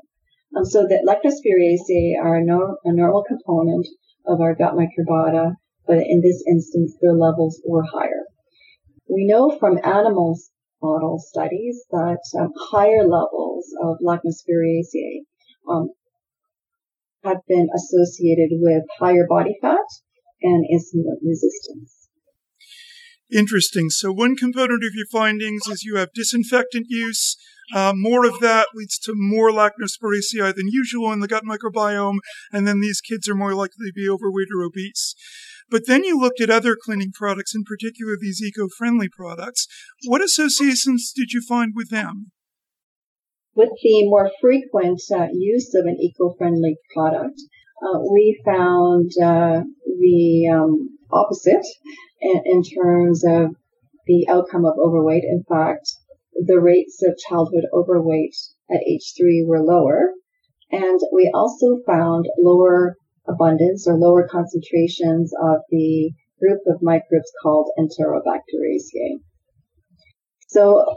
Um, 0.57 0.63
so 0.63 0.87
that 0.87 1.03
Lachnospiraceae 1.05 2.17
are 2.17 2.37
a, 2.37 2.89
a 2.89 2.93
normal 2.93 3.25
component 3.27 3.85
of 4.25 4.41
our 4.41 4.55
gut 4.55 4.73
microbiota, 4.73 5.55
but 5.87 5.97
in 5.97 6.21
this 6.21 6.43
instance, 6.47 6.95
their 7.01 7.13
levels 7.13 7.61
were 7.65 7.83
higher. 7.83 8.25
We 9.09 9.25
know 9.25 9.57
from 9.57 9.79
animals 9.83 10.51
model 10.81 11.19
studies 11.19 11.85
that 11.91 12.21
um, 12.39 12.51
higher 12.71 13.03
levels 13.03 13.65
of 13.81 13.97
Lachnospiraceae 14.01 15.25
um, 15.69 15.89
have 17.23 17.39
been 17.47 17.67
associated 17.75 18.49
with 18.61 18.83
higher 18.97 19.25
body 19.27 19.57
fat 19.61 19.77
and 20.41 20.65
insulin 20.65 21.17
resistance. 21.25 21.98
Interesting. 23.31 23.89
So 23.89 24.11
one 24.11 24.35
component 24.35 24.83
of 24.83 24.95
your 24.95 25.05
findings 25.11 25.61
is 25.67 25.83
you 25.83 25.97
have 25.97 26.13
disinfectant 26.13 26.87
use. 26.89 27.37
Uh, 27.73 27.93
more 27.95 28.25
of 28.25 28.39
that 28.39 28.69
leads 28.73 28.97
to 28.97 29.13
more 29.15 29.51
Lachnospiraceae 29.51 30.55
than 30.55 30.67
usual 30.69 31.11
in 31.11 31.19
the 31.19 31.27
gut 31.27 31.43
microbiome, 31.43 32.17
and 32.51 32.67
then 32.67 32.81
these 32.81 33.01
kids 33.01 33.29
are 33.29 33.35
more 33.35 33.53
likely 33.53 33.87
to 33.87 33.93
be 33.93 34.09
overweight 34.09 34.47
or 34.55 34.63
obese. 34.63 35.13
But 35.69 35.85
then 35.85 36.03
you 36.03 36.19
looked 36.19 36.41
at 36.41 36.49
other 36.49 36.75
cleaning 36.75 37.11
products, 37.13 37.53
in 37.53 37.63
particular 37.63 38.15
these 38.19 38.41
eco-friendly 38.41 39.09
products. 39.09 39.67
What 40.07 40.23
associations 40.23 41.11
did 41.15 41.31
you 41.31 41.43
find 41.47 41.73
with 41.75 41.91
them? 41.91 42.31
With 43.53 43.69
the 43.83 44.05
more 44.05 44.31
frequent 44.41 45.01
uh, 45.13 45.27
use 45.31 45.75
of 45.75 45.85
an 45.85 45.97
eco-friendly 46.01 46.77
product, 46.95 47.39
uh, 47.83 47.99
we 48.11 48.41
found 48.43 49.11
uh, 49.23 49.61
the 49.85 50.49
um, 50.51 50.97
opposite 51.11 51.65
in, 52.21 52.41
in 52.45 52.63
terms 52.63 53.23
of 53.25 53.55
the 54.07 54.27
outcome 54.29 54.65
of 54.65 54.77
overweight. 54.79 55.23
In 55.23 55.43
fact, 55.47 55.89
the 56.33 56.59
rates 56.59 57.01
of 57.05 57.17
childhood 57.17 57.65
overweight 57.73 58.35
at 58.71 58.81
age 58.87 59.13
three 59.17 59.45
were 59.47 59.61
lower. 59.63 60.13
And 60.71 60.99
we 61.11 61.31
also 61.33 61.79
found 61.85 62.27
lower 62.37 62.95
abundance 63.27 63.87
or 63.87 63.97
lower 63.97 64.27
concentrations 64.27 65.33
of 65.41 65.61
the 65.69 66.11
group 66.39 66.61
of 66.67 66.81
microbes 66.81 67.31
called 67.41 67.69
Enterobacteriaceae. 67.77 69.19
So, 70.47 70.95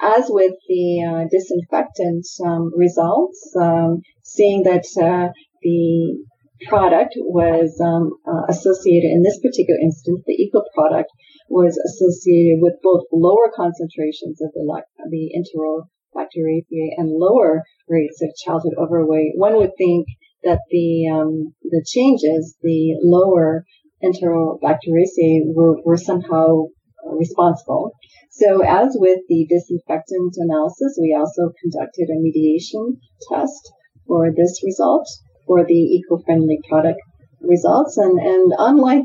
as 0.00 0.26
with 0.28 0.54
the 0.68 1.04
uh, 1.04 1.28
disinfectant 1.30 2.26
um, 2.44 2.72
results, 2.74 3.54
um, 3.60 4.00
seeing 4.22 4.62
that 4.62 4.86
uh, 5.02 5.32
the 5.62 6.24
product 6.68 7.14
was 7.16 7.80
um, 7.80 8.12
uh, 8.26 8.46
associated, 8.48 9.10
in 9.10 9.22
this 9.22 9.38
particular 9.40 9.78
instance, 9.80 10.22
the 10.26 10.34
eco 10.34 10.62
product 10.74 11.10
was 11.48 11.76
associated 11.78 12.60
with 12.60 12.74
both 12.82 13.04
lower 13.12 13.50
concentrations 13.54 14.40
of 14.42 14.52
the, 14.52 14.64
the 15.10 15.32
Enterobacteriaceae 15.34 16.94
and 16.96 17.10
lower 17.10 17.64
rates 17.88 18.22
of 18.22 18.30
childhood 18.36 18.74
overweight. 18.78 19.32
One 19.36 19.56
would 19.56 19.72
think 19.78 20.06
that 20.42 20.60
the 20.70 21.08
um, 21.08 21.54
the 21.62 21.84
changes, 21.86 22.56
the 22.62 22.96
lower 23.02 23.64
Enterobacteriaceae, 24.02 25.52
were, 25.54 25.80
were 25.84 25.96
somehow 25.96 26.66
responsible. 27.04 27.92
So, 28.30 28.62
as 28.62 28.96
with 28.98 29.20
the 29.28 29.46
disinfectant 29.48 30.34
analysis, 30.36 30.98
we 31.00 31.16
also 31.18 31.52
conducted 31.60 32.08
a 32.10 32.20
mediation 32.20 33.00
test 33.28 33.72
for 34.06 34.30
this 34.30 34.62
result 34.64 35.06
for 35.50 35.64
the 35.66 35.74
eco-friendly 35.74 36.60
product 36.68 37.00
results. 37.40 37.96
And, 37.96 38.20
and 38.20 38.52
unlike 38.56 39.02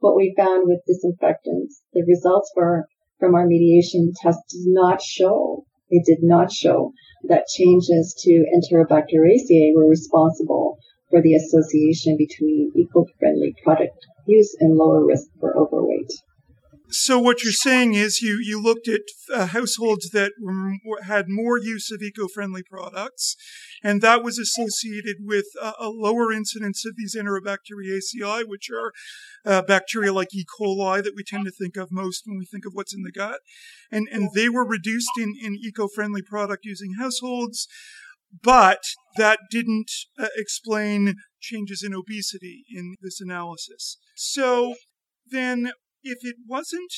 what 0.00 0.14
we 0.14 0.34
found 0.36 0.68
with 0.68 0.84
disinfectants, 0.86 1.80
the 1.94 2.04
results 2.06 2.50
for 2.54 2.84
from 3.18 3.34
our 3.34 3.46
mediation 3.46 4.12
test 4.20 4.40
did 4.50 4.66
not 4.66 5.00
show, 5.00 5.64
it 5.88 6.04
did 6.04 6.22
not 6.22 6.52
show 6.52 6.92
that 7.28 7.46
changes 7.48 8.14
to 8.20 8.44
Enterobacteriaceae 8.52 9.74
were 9.74 9.88
responsible 9.88 10.76
for 11.10 11.22
the 11.22 11.34
association 11.34 12.14
between 12.18 12.72
eco-friendly 12.76 13.54
product 13.64 13.96
use 14.26 14.54
and 14.60 14.76
lower 14.76 15.02
risk 15.06 15.28
for 15.40 15.56
overweight. 15.56 16.12
So 16.92 17.20
what 17.20 17.44
you're 17.44 17.52
saying 17.52 17.94
is 17.94 18.20
you 18.20 18.40
you 18.42 18.60
looked 18.60 18.88
at 18.88 19.02
uh, 19.32 19.46
households 19.46 20.10
that 20.10 20.32
were, 20.40 21.02
had 21.02 21.26
more 21.28 21.56
use 21.56 21.90
of 21.92 22.02
eco-friendly 22.02 22.64
products, 22.64 23.36
and 23.82 24.02
that 24.02 24.24
was 24.24 24.38
associated 24.38 25.18
with 25.20 25.46
uh, 25.60 25.72
a 25.78 25.88
lower 25.88 26.32
incidence 26.32 26.84
of 26.84 26.96
these 26.96 27.14
Enterobacteriaceae, 27.16 28.42
which 28.46 28.68
are 28.70 28.92
uh, 29.44 29.62
bacteria 29.62 30.12
like 30.12 30.34
E. 30.34 30.44
coli 30.44 31.02
that 31.02 31.14
we 31.14 31.22
tend 31.22 31.44
to 31.44 31.52
think 31.52 31.76
of 31.76 31.92
most 31.92 32.22
when 32.26 32.38
we 32.38 32.46
think 32.46 32.66
of 32.66 32.72
what's 32.74 32.94
in 32.94 33.02
the 33.02 33.12
gut, 33.12 33.40
and 33.92 34.08
and 34.10 34.30
they 34.34 34.48
were 34.48 34.66
reduced 34.66 35.12
in 35.16 35.34
in 35.40 35.54
eco-friendly 35.54 36.22
product 36.22 36.64
using 36.64 36.94
households. 36.98 37.68
But 38.42 38.82
that 39.16 39.40
didn't 39.50 39.90
uh, 40.18 40.28
explain 40.36 41.14
changes 41.40 41.82
in 41.82 41.94
obesity 41.94 42.64
in 42.72 42.96
this 43.00 43.20
analysis. 43.20 43.98
So 44.14 44.74
then 45.30 45.72
if 46.02 46.18
it 46.22 46.36
wasn't 46.46 46.92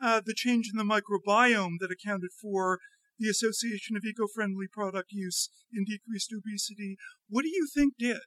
uh, 0.00 0.20
the 0.24 0.34
change 0.34 0.70
in 0.72 0.78
the 0.78 0.84
microbiome 0.84 1.78
that 1.80 1.90
accounted 1.90 2.30
for 2.40 2.78
the 3.18 3.28
association 3.28 3.96
of 3.96 4.04
eco-friendly 4.04 4.66
product 4.70 5.08
use 5.10 5.48
and 5.72 5.86
decreased 5.86 6.32
obesity, 6.32 6.96
what 7.28 7.42
do 7.42 7.48
you 7.48 7.66
think 7.74 7.94
did? 7.98 8.20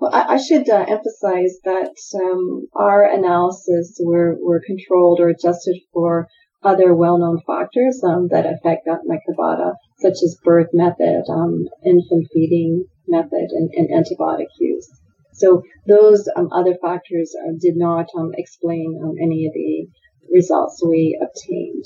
Well, 0.00 0.14
I, 0.14 0.34
I 0.34 0.36
should 0.38 0.68
uh, 0.68 0.84
emphasize 0.88 1.58
that 1.64 1.94
um, 2.14 2.66
our 2.74 3.04
analysis 3.04 4.00
were, 4.02 4.36
were 4.40 4.62
controlled 4.64 5.20
or 5.20 5.28
adjusted 5.28 5.80
for 5.92 6.28
other 6.62 6.94
well-known 6.94 7.40
factors 7.46 8.02
um, 8.04 8.28
that 8.28 8.46
affect 8.46 8.86
gut 8.86 9.00
microbiota, 9.08 9.74
such 9.98 10.22
as 10.22 10.38
birth 10.44 10.68
method, 10.72 11.24
um, 11.28 11.68
infant 11.84 12.28
feeding 12.32 12.84
method, 13.08 13.50
and, 13.50 13.70
and 13.74 13.88
antibiotic 13.90 14.46
use. 14.58 14.88
So 15.32 15.62
those 15.86 16.28
um, 16.36 16.48
other 16.52 16.76
factors 16.80 17.34
uh, 17.34 17.52
did 17.60 17.76
not 17.76 18.06
um, 18.16 18.32
explain 18.36 19.00
um, 19.02 19.14
any 19.20 19.46
of 19.46 19.52
the 19.54 19.88
results 20.30 20.82
we 20.84 21.18
obtained. 21.20 21.84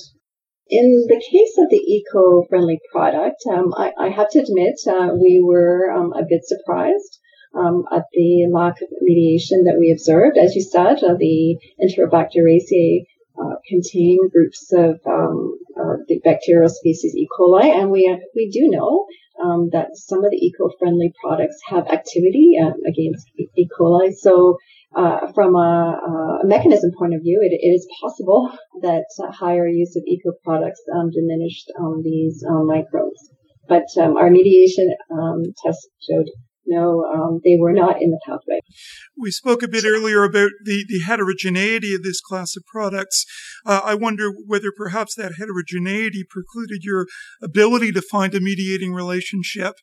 In 0.68 1.06
the 1.06 1.22
case 1.30 1.56
of 1.58 1.70
the 1.70 1.76
eco-friendly 1.76 2.80
product, 2.90 3.42
um, 3.48 3.72
I, 3.76 3.92
I, 3.96 4.08
have 4.08 4.28
to 4.30 4.40
admit 4.40 4.74
uh, 4.88 5.14
we 5.14 5.40
were 5.40 5.92
um, 5.92 6.12
a 6.12 6.24
bit 6.28 6.42
surprised 6.44 7.20
um, 7.54 7.84
at 7.92 8.02
the 8.12 8.48
lack 8.52 8.82
of 8.82 8.88
mediation 9.00 9.64
that 9.64 9.76
we 9.78 9.92
observed. 9.92 10.36
As 10.36 10.56
you 10.56 10.62
said, 10.62 11.04
uh, 11.04 11.14
the 11.14 11.56
Enterobacteriaceae 11.80 13.06
uh, 13.38 13.56
contain 13.68 14.18
groups 14.32 14.72
of 14.72 14.96
uh, 15.06 15.96
the 16.08 16.20
bacterial 16.24 16.68
species 16.68 17.14
E. 17.14 17.28
coli, 17.38 17.64
and 17.64 17.90
we 17.90 18.18
we 18.34 18.50
do 18.50 18.68
know 18.68 19.06
um, 19.42 19.70
that 19.72 19.88
some 19.94 20.24
of 20.24 20.30
the 20.30 20.36
eco-friendly 20.36 21.12
products 21.22 21.56
have 21.68 21.86
activity 21.88 22.54
um, 22.62 22.74
against 22.86 23.26
E. 23.38 23.68
coli. 23.78 24.12
So, 24.12 24.56
uh, 24.94 25.32
from 25.34 25.54
a, 25.56 26.40
a, 26.42 26.46
mechanism 26.46 26.90
point 26.98 27.14
of 27.14 27.20
view, 27.22 27.40
it, 27.42 27.52
it 27.52 27.68
is 27.68 27.86
possible 28.00 28.50
that 28.82 29.04
higher 29.32 29.68
use 29.68 29.94
of 29.96 30.04
eco 30.06 30.32
products 30.44 30.80
um, 30.94 31.10
diminished 31.10 31.70
um, 31.78 32.00
these 32.02 32.42
um, 32.48 32.66
microbes. 32.66 33.30
But 33.68 33.86
um, 33.98 34.16
our 34.16 34.30
mediation 34.30 34.94
test 35.64 35.88
showed 36.08 36.26
no, 36.66 37.04
um, 37.04 37.40
they 37.44 37.56
were 37.58 37.72
not 37.72 38.00
in 38.00 38.10
the 38.10 38.20
pathway. 38.26 38.60
We 39.16 39.30
spoke 39.30 39.62
a 39.62 39.68
bit 39.68 39.84
earlier 39.84 40.24
about 40.24 40.50
the, 40.64 40.84
the 40.88 41.00
heterogeneity 41.00 41.94
of 41.94 42.02
this 42.02 42.20
class 42.20 42.56
of 42.56 42.64
products. 42.66 43.24
Uh, 43.64 43.80
I 43.84 43.94
wonder 43.94 44.30
whether 44.46 44.72
perhaps 44.76 45.14
that 45.16 45.34
heterogeneity 45.38 46.24
precluded 46.28 46.82
your 46.82 47.06
ability 47.42 47.92
to 47.92 48.02
find 48.02 48.34
a 48.34 48.40
mediating 48.40 48.92
relationship. 48.92 49.74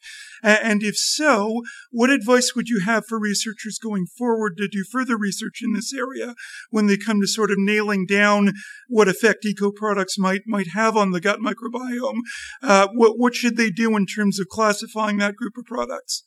And 0.44 0.84
if 0.84 0.98
so, 0.98 1.62
what 1.92 2.10
advice 2.10 2.54
would 2.56 2.68
you 2.68 2.82
have 2.86 3.06
for 3.08 3.20
researchers 3.20 3.80
going 3.82 4.06
forward 4.06 4.58
to 4.58 4.68
do 4.68 4.84
further 4.84 5.18
research 5.18 5.62
in 5.64 5.74
this 5.74 5.94
area 5.94 6.36
when 6.70 6.88
they 6.88 6.98
come 6.98 7.22
to 7.22 7.28
sort 7.28 7.52
of 7.52 7.58
nailing 7.58 8.06
down 8.06 8.54
what 8.88 9.08
effect 9.08 9.46
eco 9.46 9.72
products 9.72 10.18
might 10.18 10.42
might 10.46 10.68
have 10.74 10.98
on 10.98 11.12
the 11.12 11.22
gut 11.22 11.40
microbiome? 11.40 12.20
Uh, 12.62 12.88
what 12.94 13.18
what 13.18 13.36
should 13.36 13.58
they 13.58 13.70
do 13.70 13.96
in 13.96 14.06
terms 14.06 14.40
of 14.40 14.48
classifying 14.48 15.18
that 15.18 15.36
group 15.36 15.54
of 15.58 15.66
products? 15.66 16.26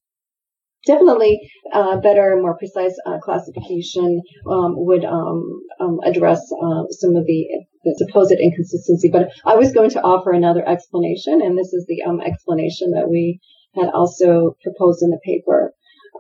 Definitely 0.87 1.51
uh, 1.73 1.99
better, 2.01 2.39
more 2.41 2.57
precise 2.57 2.95
uh, 3.05 3.19
classification 3.19 4.23
um, 4.49 4.75
would 4.77 5.05
um, 5.05 5.61
um, 5.81 5.99
address 6.05 6.41
uh, 6.53 6.85
some 6.91 7.17
of 7.17 7.27
the, 7.27 7.47
the, 7.85 7.95
supposed 7.99 8.33
inconsistency. 8.33 9.11
But 9.11 9.29
I 9.45 9.57
was 9.57 9.73
going 9.73 9.91
to 9.91 10.03
offer 10.03 10.33
another 10.33 10.67
explanation, 10.67 11.43
and 11.43 11.59
this 11.59 11.73
is 11.73 11.85
the 11.87 12.03
um, 12.09 12.21
explanation 12.21 12.93
that 12.93 13.11
we 13.11 13.41
had 13.75 13.91
also 13.93 14.57
proposed 14.63 15.03
in 15.03 15.11
the 15.11 15.21
paper. 15.25 15.75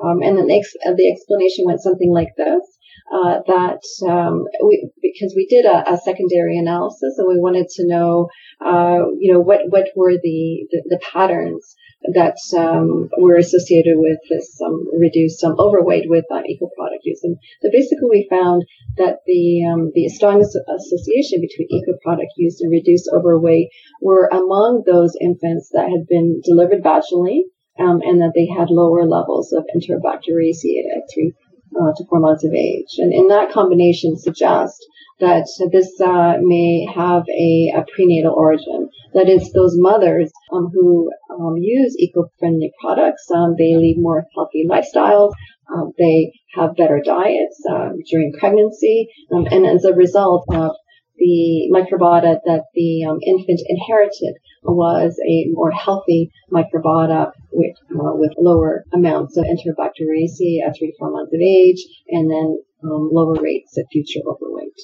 Um, 0.04 0.20
and 0.20 0.36
the, 0.36 0.54
ex- 0.54 0.76
the 0.84 1.10
explanation 1.10 1.64
went 1.64 1.80
something 1.80 2.12
like 2.12 2.34
this. 2.36 2.60
Uh, 3.06 3.38
that 3.46 3.78
um, 4.10 4.44
we 4.64 4.90
because 5.00 5.32
we 5.36 5.46
did 5.46 5.64
a, 5.64 5.92
a, 5.92 5.96
secondary 5.96 6.58
analysis 6.58 7.14
and 7.18 7.28
we 7.28 7.38
wanted 7.38 7.68
to 7.68 7.86
know 7.86 8.26
uh, 8.64 8.98
you 9.20 9.32
know 9.32 9.38
what 9.38 9.60
what 9.68 9.86
were 9.94 10.14
the 10.14 10.66
the, 10.72 10.82
the 10.86 11.00
patterns 11.12 11.76
that 12.14 12.36
um, 12.56 13.08
were 13.18 13.36
associated 13.36 13.94
with 13.96 14.18
this 14.30 14.60
um, 14.64 14.86
reduced 14.98 15.42
um, 15.42 15.56
overweight 15.58 16.08
with 16.08 16.24
uh, 16.30 16.42
eco 16.46 16.68
product 16.76 17.02
use. 17.04 17.20
And 17.24 17.36
so 17.62 17.68
basically, 17.72 18.08
we 18.10 18.28
found 18.30 18.64
that 18.96 19.20
the 19.26 19.64
um, 19.64 19.92
the 19.94 20.08
strong 20.08 20.40
association 20.40 21.40
between 21.40 21.68
eco 21.70 21.98
product 22.02 22.32
use 22.36 22.60
and 22.60 22.70
reduced 22.70 23.10
overweight 23.12 23.68
were 24.00 24.28
among 24.30 24.84
those 24.86 25.16
infants 25.20 25.70
that 25.72 25.88
had 25.90 26.06
been 26.06 26.40
delivered 26.44 26.82
vaginally 26.82 27.48
um, 27.78 28.00
and 28.02 28.20
that 28.20 28.32
they 28.34 28.46
had 28.46 28.70
lower 28.70 29.04
levels 29.04 29.52
of 29.52 29.64
Enterobacteriaceae 29.74 30.84
at 30.96 31.02
three 31.12 31.32
uh, 31.74 31.92
to 31.96 32.04
four 32.08 32.20
months 32.20 32.44
of 32.44 32.52
age. 32.52 32.98
And 32.98 33.12
in 33.12 33.28
that 33.28 33.52
combination 33.52 34.16
suggests 34.16 34.86
that 35.20 35.46
this 35.72 35.98
uh, 36.00 36.36
may 36.40 36.86
have 36.94 37.24
a, 37.28 37.72
a, 37.74 37.84
prenatal 37.94 38.34
origin. 38.36 38.90
That 39.14 39.28
is, 39.28 39.50
those 39.52 39.72
mothers 39.76 40.30
um, 40.52 40.68
who 40.72 41.10
um, 41.38 41.56
use 41.56 41.96
eco-friendly 41.98 42.72
products, 42.80 43.26
um, 43.34 43.54
they 43.58 43.76
lead 43.76 43.96
more 43.98 44.24
healthy 44.34 44.66
lifestyles. 44.68 45.32
Um, 45.74 45.92
they 45.98 46.32
have 46.54 46.76
better 46.76 47.02
diets 47.04 47.60
um, 47.68 47.96
during 48.08 48.32
pregnancy, 48.38 49.08
um, 49.32 49.46
and 49.50 49.66
as 49.66 49.84
a 49.84 49.92
result, 49.92 50.44
uh, 50.52 50.70
the 51.18 51.68
microbiota 51.72 52.38
that 52.44 52.64
the 52.74 53.02
infant 53.02 53.60
inherited 53.66 54.36
was 54.62 55.18
a 55.28 55.50
more 55.50 55.72
healthy 55.72 56.30
microbiota 56.52 57.32
with, 57.50 57.76
uh, 57.90 58.14
with 58.14 58.32
lower 58.38 58.84
amounts 58.92 59.36
of 59.36 59.44
Enterobacteriaceae 59.44 60.62
at 60.64 60.76
three 60.78 60.92
to 60.92 60.96
four 61.00 61.10
months 61.10 61.32
of 61.34 61.40
age, 61.40 61.84
and 62.10 62.30
then 62.30 62.58
lower 62.82 63.34
rates 63.40 63.76
of 63.76 63.86
future 63.90 64.20
overweight. 64.26 64.78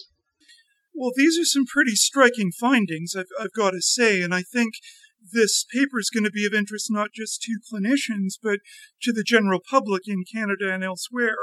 Well, 0.95 1.13
these 1.17 1.39
are 1.39 1.45
some 1.45 1.65
pretty 1.65 1.95
striking 1.95 2.51
findings, 2.51 3.15
I've, 3.17 3.27
I've 3.41 3.53
got 3.53 3.71
to 3.71 3.81
say, 3.81 4.21
and 4.21 4.35
I 4.35 4.43
think 4.43 4.75
this 5.33 5.65
paper 5.65 5.99
is 5.99 6.11
going 6.11 6.25
to 6.25 6.31
be 6.31 6.47
of 6.47 6.55
interest 6.55 6.89
not 6.91 7.13
just 7.15 7.43
to 7.43 7.59
clinicians, 7.73 8.35
but 8.43 8.61
to 9.03 9.13
the 9.13 9.25
general 9.25 9.61
public 9.69 10.03
in 10.07 10.25
Canada 10.33 10.73
and 10.73 10.83
elsewhere. 10.85 11.37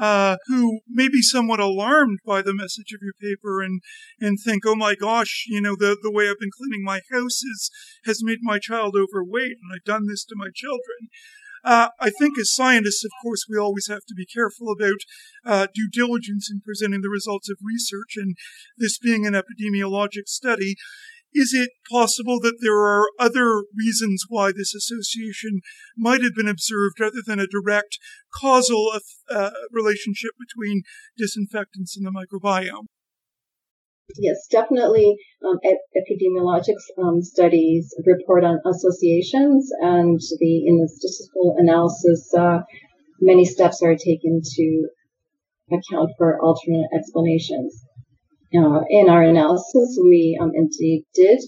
Uh, 0.00 0.38
who 0.46 0.80
may 0.88 1.06
be 1.06 1.20
somewhat 1.20 1.60
alarmed 1.60 2.18
by 2.24 2.40
the 2.40 2.54
message 2.54 2.94
of 2.94 3.02
your 3.02 3.12
paper 3.20 3.60
and, 3.60 3.82
and 4.18 4.38
think, 4.42 4.62
oh 4.64 4.74
my 4.74 4.94
gosh, 4.94 5.44
you 5.48 5.60
know, 5.60 5.76
the, 5.76 5.98
the 6.02 6.10
way 6.10 6.30
I've 6.30 6.40
been 6.40 6.48
cleaning 6.50 6.82
my 6.82 7.02
house 7.12 7.42
is, 7.42 7.70
has 8.06 8.24
made 8.24 8.38
my 8.40 8.58
child 8.58 8.96
overweight 8.96 9.58
and 9.60 9.70
I've 9.70 9.84
done 9.84 10.06
this 10.06 10.24
to 10.24 10.34
my 10.34 10.48
children. 10.54 11.10
Uh, 11.64 11.88
I 12.00 12.10
think 12.10 12.38
as 12.38 12.54
scientists, 12.54 13.04
of 13.04 13.10
course, 13.22 13.44
we 13.48 13.56
always 13.58 13.86
have 13.88 14.04
to 14.08 14.14
be 14.16 14.26
careful 14.26 14.72
about 14.72 15.00
uh, 15.46 15.66
due 15.72 15.88
diligence 15.90 16.50
in 16.50 16.60
presenting 16.64 17.02
the 17.02 17.08
results 17.08 17.48
of 17.48 17.58
research, 17.62 18.14
and 18.16 18.34
this 18.78 18.98
being 18.98 19.26
an 19.26 19.34
epidemiologic 19.34 20.26
study, 20.26 20.74
is 21.34 21.52
it 21.54 21.70
possible 21.90 22.38
that 22.40 22.58
there 22.60 22.78
are 22.78 23.06
other 23.18 23.64
reasons 23.76 24.24
why 24.28 24.52
this 24.52 24.74
association 24.74 25.60
might 25.96 26.22
have 26.22 26.34
been 26.34 26.48
observed 26.48 27.00
other 27.00 27.22
than 27.26 27.40
a 27.40 27.46
direct 27.46 27.98
causal 28.40 28.92
uh, 29.30 29.50
relationship 29.70 30.32
between 30.38 30.82
disinfectants 31.16 31.96
and 31.96 32.06
the 32.06 32.10
microbiome? 32.10 32.86
Yes, 34.18 34.46
definitely. 34.50 35.16
Um, 35.44 35.58
epidemiologic 35.96 36.76
um, 37.02 37.22
studies 37.22 37.94
report 38.04 38.44
on 38.44 38.60
associations, 38.66 39.70
and 39.80 40.20
the 40.38 40.66
in 40.66 40.76
the 40.78 40.88
statistical 40.88 41.54
analysis, 41.56 42.32
uh, 42.36 42.60
many 43.20 43.44
steps 43.46 43.82
are 43.82 43.96
taken 43.96 44.42
to 44.44 44.88
account 45.70 46.10
for 46.18 46.38
alternate 46.42 46.88
explanations. 46.94 47.84
Uh, 48.54 48.80
in 48.90 49.08
our 49.08 49.22
analysis, 49.22 49.98
we 50.02 50.38
um, 50.40 50.50
indeed 50.54 51.04
did 51.14 51.40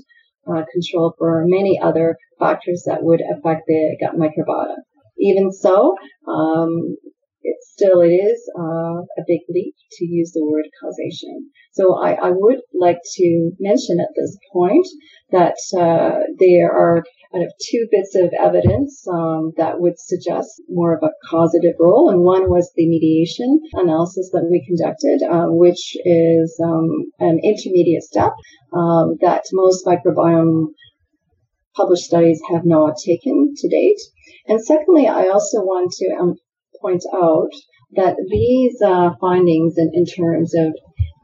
uh, 0.49 0.63
control 0.73 1.15
for 1.19 1.45
many 1.47 1.79
other 1.83 2.17
factors 2.39 2.85
that 2.87 3.03
would 3.03 3.21
affect 3.21 3.63
the 3.67 3.97
gut 4.01 4.17
microbiota. 4.17 4.77
Even 5.19 5.53
so, 5.53 5.97
um, 6.27 6.97
it 7.45 7.57
still 7.63 8.01
is 8.01 8.51
uh, 8.59 9.05
a 9.21 9.23
big 9.27 9.41
leap 9.49 9.75
to 9.93 10.05
use 10.07 10.33
the 10.33 10.45
word 10.45 10.65
causation. 10.81 11.51
So 11.73 11.95
I, 12.03 12.13
I 12.13 12.31
would 12.31 12.61
like 12.73 13.01
to 13.17 13.51
mention 13.61 14.01
at 14.01 14.15
this 14.17 14.37
point 14.53 14.87
that 15.31 15.57
uh, 15.77 16.21
there 16.39 16.73
are 16.73 17.05
kind 17.33 17.45
of 17.45 17.53
two 17.69 17.87
bits 17.91 18.15
of 18.15 18.31
evidence 18.41 19.05
um, 19.13 19.53
that 19.57 19.81
would 19.81 19.99
suggest 19.99 20.63
more 20.69 20.95
of 20.95 21.03
a 21.03 21.13
causative 21.31 21.75
role, 21.79 22.09
and 22.11 22.21
one 22.21 22.49
was 22.49 22.73
the 22.77 22.89
mediation 22.89 23.61
analysis 23.75 24.31
that 24.33 24.49
we 24.51 24.65
conducted, 24.65 25.21
uh, 25.29 25.47
which 25.49 25.97
is 26.05 26.59
um, 26.65 26.89
an 27.19 27.41
intermediate 27.43 28.05
step 28.05 28.33
um, 28.73 29.17
that 29.21 29.45
most 29.53 29.85
microbiome 29.85 30.69
published 31.77 32.05
studies 32.05 32.41
have 32.53 32.65
not 32.65 32.95
taken 33.05 33.53
to 33.57 33.69
date. 33.69 34.01
And 34.47 34.65
secondly, 34.65 35.09
I 35.09 35.29
also 35.29 35.59
want 35.63 35.91
to 35.93 36.17
um, 36.21 36.35
point 36.85 37.03
out 37.15 37.51
that 37.97 38.17
these 38.29 38.77
uh, 38.83 39.11
findings 39.21 39.79
in, 39.79 39.91
in 39.95 40.05
terms 40.05 40.55
of 40.55 40.75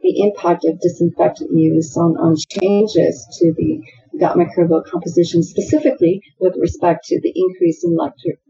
the 0.03 0.23
impact 0.23 0.65
of 0.65 0.81
disinfectant 0.81 1.51
use 1.53 1.97
on, 1.97 2.17
on 2.17 2.35
changes 2.49 3.27
to 3.39 3.53
the 3.57 3.81
gut 4.19 4.37
microbial 4.37 4.85
composition, 4.85 5.43
specifically 5.43 6.23
with 6.41 6.55
respect 6.59 7.05
to 7.05 7.21
the 7.21 7.33
increase 7.37 7.85
in 7.85 7.97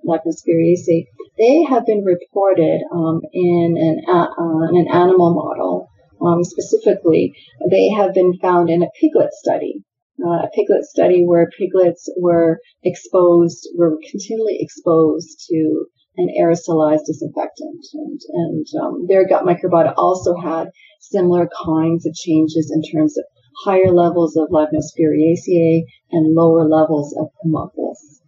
Lachnospiraceae, 0.07 1.07
they 1.38 1.62
have 1.64 1.87
been 1.87 2.05
reported 2.05 2.81
um, 2.92 3.20
in, 3.33 3.75
an, 3.77 4.03
uh, 4.09 4.27
in 4.70 4.87
an 4.87 4.88
animal 4.92 5.35
model. 5.35 5.88
Um, 6.25 6.44
specifically, 6.44 7.35
they 7.70 7.88
have 7.88 8.14
been 8.14 8.38
found 8.38 8.68
in 8.70 8.83
a 8.83 8.90
piglet 9.01 9.33
study. 9.33 9.83
Uh, 10.23 10.44
a 10.44 10.51
piglet 10.55 10.85
study 10.85 11.25
where 11.25 11.51
piglets 11.59 12.12
were 12.18 12.59
exposed, 12.85 13.66
were 13.75 13.96
continually 14.11 14.59
exposed 14.61 15.46
to 15.49 15.87
an 16.20 16.28
aerosolized 16.38 17.06
disinfectant. 17.06 17.85
And, 17.94 18.20
and 18.28 18.66
um, 18.83 19.06
their 19.09 19.26
gut 19.26 19.44
microbiota 19.44 19.94
also 19.96 20.35
had 20.37 20.68
similar 21.00 21.48
kinds 21.64 22.06
of 22.06 22.14
changes 22.14 22.70
in 22.74 22.83
terms 22.92 23.16
of 23.18 23.24
higher 23.64 23.92
levels 23.92 24.37
of 24.37 24.48
Lachnospiraceae 24.50 25.83
and 26.12 26.35
lower 26.35 26.68
levels 26.68 27.16
of 27.18 27.28
Haemophilus. 27.44 28.20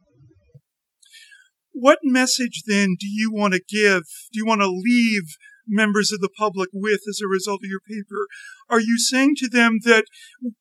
What 1.73 1.99
message 2.03 2.63
then 2.67 2.97
do 3.01 3.07
you 3.09 3.33
want 3.33 3.55
to 3.55 3.61
give? 3.61 4.03
Do 4.33 4.39
you 4.39 4.47
want 4.47 4.61
to 4.61 4.69
leave 4.69 5.37
members 5.67 6.13
of 6.13 6.21
the 6.21 6.29
public 6.29 6.69
with 6.73 7.01
as 7.09 7.21
a 7.23 7.29
result 7.29 7.61
of 7.65 7.71
your 7.71 7.81
paper? 7.81 8.27
Are 8.69 8.81
you 8.81 8.99
saying 8.99 9.35
to 9.39 9.49
them 9.49 9.79
that 9.85 10.05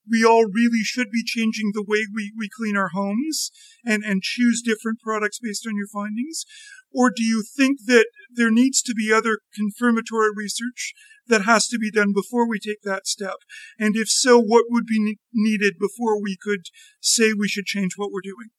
we 0.10 0.24
all 0.24 0.46
really 0.46 0.84
should 0.84 1.10
be 1.12 1.24
changing 1.26 1.72
the 1.74 1.86
way 1.86 2.06
we, 2.14 2.32
we 2.38 2.50
clean 2.50 2.78
our 2.78 2.90
homes 2.94 3.52
and, 3.86 4.04
and 4.04 4.22
choose 4.22 4.62
different 4.62 5.00
products 5.00 5.40
based 5.40 5.66
on 5.68 5.76
your 5.76 5.88
findings? 5.88 6.46
Or 6.94 7.10
do 7.10 7.24
you 7.24 7.44
think 7.44 7.80
that 7.88 8.08
there 8.34 8.52
needs 8.52 8.82
to 8.84 8.94
be 8.94 9.12
other 9.14 9.40
confirmatory 9.56 10.30
research 10.36 10.94
that 11.28 11.44
has 11.44 11.68
to 11.68 11.78
be 11.78 11.92
done 11.92 12.14
before 12.14 12.48
we 12.48 12.60
take 12.60 12.82
that 12.84 13.08
step? 13.08 13.38
And 13.80 13.96
if 13.96 14.10
so, 14.10 14.40
what 14.40 14.66
would 14.70 14.86
be 14.86 15.18
needed 15.34 15.74
before 15.80 16.22
we 16.22 16.38
could 16.42 16.66
say 17.00 17.34
we 17.34 17.48
should 17.48 17.66
change 17.66 17.94
what 17.96 18.12
we're 18.12 18.22
doing? 18.22 18.50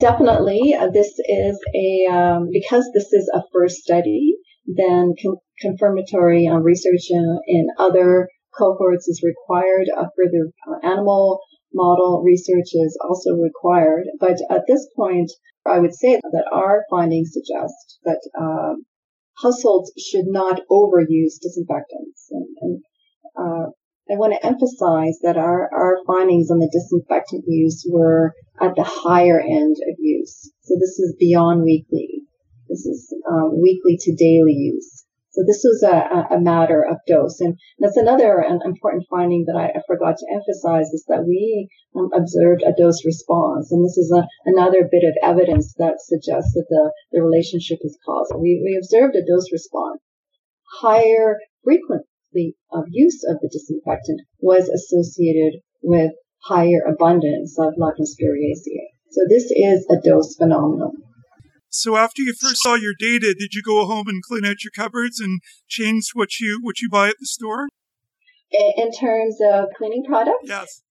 Definitely. 0.00 0.74
Uh, 0.74 0.90
this 0.90 1.12
is 1.18 1.58
a, 1.74 2.12
um, 2.12 2.48
because 2.52 2.88
this 2.94 3.12
is 3.12 3.28
a 3.34 3.42
first 3.52 3.78
study, 3.78 4.34
then 4.66 5.14
con- 5.20 5.38
confirmatory 5.60 6.46
uh, 6.46 6.58
research 6.58 7.06
in, 7.10 7.38
in, 7.48 7.66
other 7.78 8.28
cohorts 8.56 9.08
is 9.08 9.24
required. 9.24 9.86
Uh, 9.96 10.04
further 10.16 10.52
animal 10.84 11.40
model 11.72 12.22
research 12.24 12.70
is 12.72 12.98
also 13.02 13.32
required. 13.32 14.04
But 14.18 14.36
at 14.50 14.66
this 14.66 14.86
point, 14.96 15.30
I 15.66 15.78
would 15.78 15.94
say 15.94 16.16
that 16.16 16.50
our 16.52 16.84
findings 16.90 17.32
suggest 17.32 17.98
that 18.04 18.20
um, 18.38 18.84
households 19.42 19.92
should 19.98 20.26
not 20.26 20.60
overuse 20.70 21.40
disinfectants. 21.42 22.28
And, 22.30 22.46
and 22.60 22.82
uh, 23.36 23.70
I 24.10 24.16
want 24.16 24.32
to 24.32 24.46
emphasize 24.46 25.18
that 25.22 25.36
our, 25.36 25.68
our 25.72 25.98
findings 26.06 26.50
on 26.50 26.58
the 26.58 26.70
disinfectant 26.72 27.44
use 27.46 27.86
were 27.90 28.32
at 28.60 28.74
the 28.74 28.84
higher 28.84 29.40
end 29.40 29.76
of 29.90 29.96
use. 29.98 30.50
So 30.62 30.74
this 30.80 30.98
is 30.98 31.14
beyond 31.18 31.62
weekly. 31.62 32.22
This 32.68 32.86
is 32.86 33.14
um, 33.30 33.60
weekly 33.60 33.98
to 34.00 34.14
daily 34.14 34.54
use. 34.54 35.04
So 35.38 35.44
this 35.46 35.62
was 35.62 35.86
a, 35.86 36.34
a 36.34 36.40
matter 36.40 36.82
of 36.82 36.98
dose. 37.06 37.40
And 37.40 37.56
that's 37.78 37.96
another 37.96 38.42
important 38.42 39.06
finding 39.08 39.44
that 39.46 39.54
I, 39.54 39.70
forgot 39.86 40.16
to 40.18 40.34
emphasize 40.34 40.90
is 40.90 41.04
that 41.06 41.22
we 41.28 41.68
um, 41.94 42.10
observed 42.12 42.64
a 42.66 42.74
dose 42.74 43.04
response. 43.06 43.70
And 43.70 43.84
this 43.86 43.96
is 43.96 44.10
a, 44.10 44.26
another 44.46 44.88
bit 44.90 45.04
of 45.06 45.14
evidence 45.22 45.74
that 45.78 46.02
suggests 46.02 46.54
that 46.54 46.66
the, 46.68 46.90
the 47.12 47.22
relationship 47.22 47.78
is 47.82 47.96
causal. 48.04 48.42
We, 48.42 48.58
we 48.58 48.82
observed 48.82 49.14
a 49.14 49.24
dose 49.24 49.52
response. 49.52 50.02
Higher 50.82 51.38
frequency 51.62 52.58
of 52.72 52.90
use 52.90 53.22
of 53.22 53.38
the 53.38 53.48
disinfectant 53.48 54.22
was 54.40 54.68
associated 54.68 55.62
with 55.84 56.18
higher 56.42 56.82
abundance 56.82 57.56
of 57.60 57.78
Lachnospiraceae. 57.78 58.90
So 59.12 59.20
this 59.28 59.52
is 59.54 59.86
a 59.88 60.02
dose 60.02 60.34
phenomenon. 60.34 61.07
So 61.70 61.96
after 61.96 62.22
you 62.22 62.32
first 62.32 62.62
saw 62.62 62.74
your 62.74 62.94
data, 62.98 63.34
did 63.38 63.54
you 63.54 63.62
go 63.62 63.86
home 63.86 64.08
and 64.08 64.22
clean 64.22 64.44
out 64.44 64.64
your 64.64 64.72
cupboards 64.74 65.20
and 65.20 65.40
change 65.68 66.10
what 66.14 66.40
you 66.40 66.60
what 66.62 66.80
you 66.80 66.88
buy 66.88 67.08
at 67.08 67.16
the 67.20 67.26
store? 67.26 67.68
In 68.50 68.90
terms 68.92 69.36
of 69.44 69.66
cleaning 69.76 70.04
products? 70.04 70.44
Yes. 70.44 70.82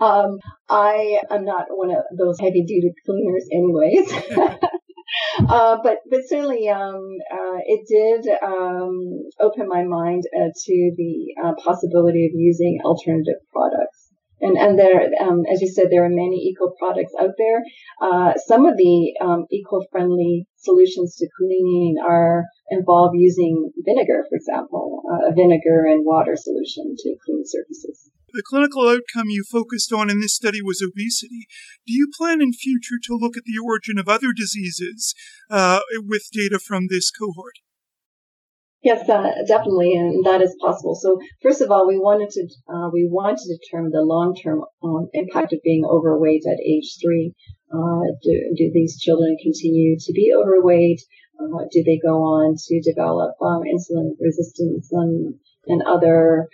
Um, 0.00 0.38
I 0.68 1.20
am 1.30 1.44
not 1.44 1.66
one 1.70 1.90
of 1.90 2.04
those 2.18 2.38
heavy 2.40 2.64
duty 2.64 2.92
cleaners, 3.04 3.46
anyways. 3.52 4.12
uh, 5.48 5.78
but 5.82 5.98
but 6.10 6.20
certainly, 6.26 6.68
um, 6.68 7.16
uh, 7.32 7.58
it 7.66 7.86
did 7.88 8.32
um, 8.42 9.00
open 9.40 9.68
my 9.68 9.84
mind 9.84 10.24
uh, 10.36 10.48
to 10.54 10.92
the 10.96 11.34
uh, 11.42 11.52
possibility 11.62 12.26
of 12.26 12.32
using 12.34 12.80
alternative 12.84 13.40
products. 13.52 14.03
And, 14.44 14.58
and 14.58 14.78
there, 14.78 15.08
um, 15.24 15.40
as 15.50 15.62
you 15.62 15.68
said, 15.68 15.88
there 15.88 16.04
are 16.04 16.12
many 16.12 16.52
eco 16.52 16.68
products 16.78 17.14
out 17.18 17.32
there. 17.38 17.64
Uh, 17.96 18.34
some 18.46 18.66
of 18.66 18.76
the 18.76 19.16
um, 19.24 19.46
eco-friendly 19.50 20.46
solutions 20.58 21.16
to 21.16 21.26
cleaning 21.38 21.96
are 22.04 22.44
involve 22.68 23.12
using 23.14 23.72
vinegar, 23.88 24.26
for 24.28 24.36
example, 24.36 25.02
uh, 25.08 25.30
a 25.30 25.34
vinegar 25.34 25.88
and 25.88 26.04
water 26.04 26.36
solution 26.36 26.94
to 26.94 27.16
clean 27.24 27.42
surfaces. 27.46 28.10
The 28.34 28.42
clinical 28.46 28.88
outcome 28.88 29.28
you 29.28 29.44
focused 29.48 29.92
on 29.92 30.10
in 30.10 30.20
this 30.20 30.34
study 30.34 30.60
was 30.60 30.82
obesity. 30.82 31.46
Do 31.86 31.94
you 31.94 32.10
plan 32.14 32.42
in 32.42 32.52
future 32.52 32.98
to 33.04 33.16
look 33.16 33.36
at 33.38 33.44
the 33.44 33.62
origin 33.64 33.96
of 33.96 34.08
other 34.08 34.32
diseases 34.36 35.14
uh, 35.48 35.80
with 35.94 36.28
data 36.32 36.58
from 36.58 36.88
this 36.90 37.10
cohort? 37.10 37.64
Yes, 38.84 39.08
uh, 39.08 39.32
definitely, 39.48 39.94
and 39.94 40.26
that 40.26 40.42
is 40.42 40.54
possible. 40.60 40.94
So, 40.94 41.18
first 41.40 41.62
of 41.62 41.70
all, 41.70 41.88
we 41.88 41.98
wanted 41.98 42.28
to 42.36 42.42
uh, 42.68 42.90
we 42.92 43.08
wanted 43.08 43.38
to 43.38 43.56
determine 43.56 43.92
the 43.92 44.02
long 44.02 44.36
term 44.36 44.62
um, 44.82 45.08
impact 45.14 45.54
of 45.54 45.62
being 45.64 45.86
overweight 45.86 46.44
at 46.46 46.60
age 46.60 46.98
three. 47.00 47.32
Uh, 47.72 48.12
do, 48.22 48.52
do 48.54 48.70
these 48.74 49.00
children 49.00 49.38
continue 49.42 49.96
to 49.98 50.12
be 50.12 50.34
overweight? 50.36 51.00
Uh, 51.40 51.64
do 51.72 51.82
they 51.82 51.96
go 51.96 52.20
on 52.36 52.56
to 52.58 52.82
develop 52.82 53.32
um, 53.40 53.62
insulin 53.62 54.12
resistance 54.20 54.92
and, 54.92 55.34
and 55.66 55.82
other 55.86 56.46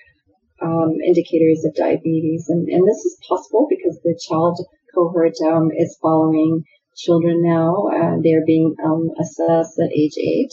um, 0.62 1.02
indicators 1.04 1.64
of 1.64 1.74
diabetes? 1.74 2.46
And, 2.48 2.68
and, 2.68 2.86
this 2.86 3.04
is 3.04 3.18
possible 3.28 3.66
because 3.68 3.98
the 4.04 4.14
child 4.28 4.56
cohort 4.94 5.34
um, 5.50 5.70
is 5.76 5.98
following 6.00 6.62
children 6.96 7.42
now, 7.42 7.90
they're 8.22 8.46
being 8.46 8.76
um, 8.84 9.10
assessed 9.18 9.80
at 9.80 9.90
age 9.90 10.14
eight. 10.16 10.52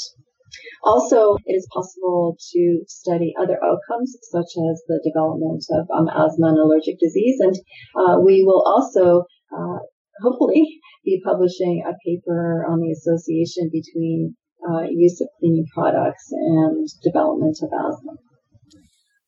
Also, 0.84 1.38
it 1.46 1.54
is 1.54 1.68
possible 1.74 2.38
to 2.54 2.82
study 2.88 3.34
other 3.40 3.58
outcomes, 3.64 4.18
such 4.24 4.52
as 4.72 4.84
the 4.88 5.00
development 5.04 5.64
of 5.72 5.88
um, 5.94 6.08
asthma 6.10 6.48
and 6.48 6.58
allergic 6.58 7.00
disease. 7.00 7.40
And 7.40 7.56
uh, 7.96 8.20
we 8.24 8.44
will 8.44 8.64
also, 8.66 9.26
uh, 9.52 9.80
hopefully, 10.22 10.80
be 11.06 11.22
publishing 11.24 11.84
a 11.86 11.94
paper 12.06 12.66
on 12.70 12.80
the 12.82 12.92
association 12.92 13.70
between 13.72 14.36
uh, 14.68 14.84
use 14.90 15.22
of 15.22 15.30
cleaning 15.40 15.66
products 15.74 16.28
and 16.32 16.88
development 17.04 17.58
of 17.62 17.70
asthma. 17.72 18.14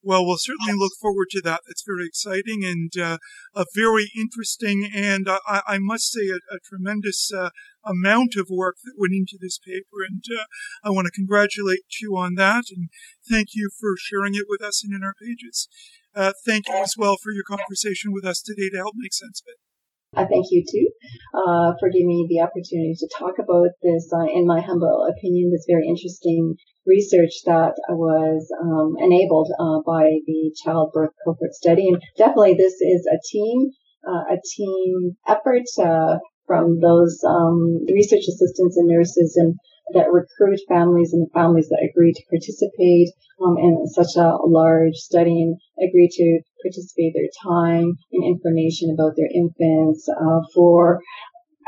Well, 0.02 0.26
we'll 0.26 0.38
certainly 0.40 0.80
look 0.80 0.94
forward 1.00 1.28
to 1.32 1.42
that. 1.42 1.62
It's 1.68 1.84
very 1.86 2.06
exciting 2.06 2.64
and 2.64 2.92
uh, 2.98 3.18
a 3.54 3.66
very 3.76 4.10
interesting 4.18 4.90
and 4.94 5.28
uh, 5.28 5.40
I, 5.46 5.62
I, 5.68 5.78
must 5.78 6.12
say 6.12 6.30
a, 6.30 6.38
a 6.38 6.60
tremendous 6.64 7.32
uh, 7.34 7.50
amount 7.84 8.36
of 8.38 8.48
work 8.50 8.78
that 8.86 8.94
went 8.98 9.14
into 9.14 9.38
this 9.40 9.58
paper. 9.58 10.04
And 10.08 10.24
uh, 10.34 10.46
I 10.84 10.92
want 10.92 11.08
to 11.08 11.12
congratulate 11.12 11.84
you 12.02 12.16
on 12.16 12.36
that 12.36 12.66
and 12.74 12.90
thank 13.30 13.50
you 13.54 13.70
for 13.78 13.96
sharing 13.98 14.36
it 14.36 14.46
with 14.48 14.62
us 14.62 14.84
and 14.86 14.94
in 14.94 15.04
our 15.04 15.16
pages. 15.22 15.68
Uh, 16.16 16.32
thank 16.46 16.70
you 16.70 16.76
as 16.76 16.96
well 16.98 17.18
for 17.22 17.32
your 17.32 17.44
conversation 17.44 18.14
with 18.14 18.26
us 18.26 18.42
today 18.42 18.70
to 18.70 18.78
help 18.78 18.94
make 18.98 19.14
sense 19.14 19.42
of 19.42 19.52
it. 19.52 19.69
I 20.16 20.26
thank 20.26 20.48
you 20.50 20.66
too 20.66 20.90
uh, 21.38 21.74
for 21.80 21.90
giving 21.90 22.08
me 22.08 22.26
the 22.28 22.42
opportunity 22.42 22.96
to 22.98 23.10
talk 23.18 23.38
about 23.38 23.70
this, 23.84 24.12
uh, 24.12 24.26
in 24.26 24.48
my 24.48 24.60
humble 24.60 25.06
opinion, 25.06 25.52
this 25.52 25.66
very 25.70 25.88
interesting 25.88 26.56
research 26.86 27.46
that 27.46 27.78
was 27.90 28.50
um, 28.60 28.98
enabled 28.98 29.52
uh, 29.60 29.86
by 29.86 30.10
the 30.26 30.52
childbirth 30.64 31.14
cohort 31.24 31.54
study. 31.54 31.88
And 31.90 32.02
definitely, 32.18 32.56
this 32.56 32.82
is 32.82 33.06
a 33.06 33.22
team, 33.30 33.70
uh, 34.02 34.34
a 34.34 34.38
team 34.42 35.16
effort 35.28 35.70
uh, 35.78 36.18
from 36.48 36.80
those 36.82 37.22
um, 37.24 37.86
research 37.94 38.26
assistants 38.28 38.78
and 38.78 38.88
nurses 38.88 39.38
and 39.38 39.56
that 39.94 40.12
recruit 40.12 40.60
families 40.68 41.14
and 41.14 41.32
families 41.32 41.70
that 41.70 41.88
agree 41.88 42.14
to 42.14 42.30
participate 42.30 43.10
um, 43.42 43.58
in 43.58 43.88
such 43.88 44.18
a 44.18 44.38
large 44.46 44.96
study 44.96 45.42
and 45.42 45.58
agree 45.82 46.10
to 46.12 46.42
participate 46.64 47.14
their 47.14 47.32
time 47.44 47.98
and 48.12 48.24
information 48.24 48.92
about 48.94 49.16
their 49.16 49.30
infants 49.34 50.08
uh, 50.10 50.42
for, 50.54 51.02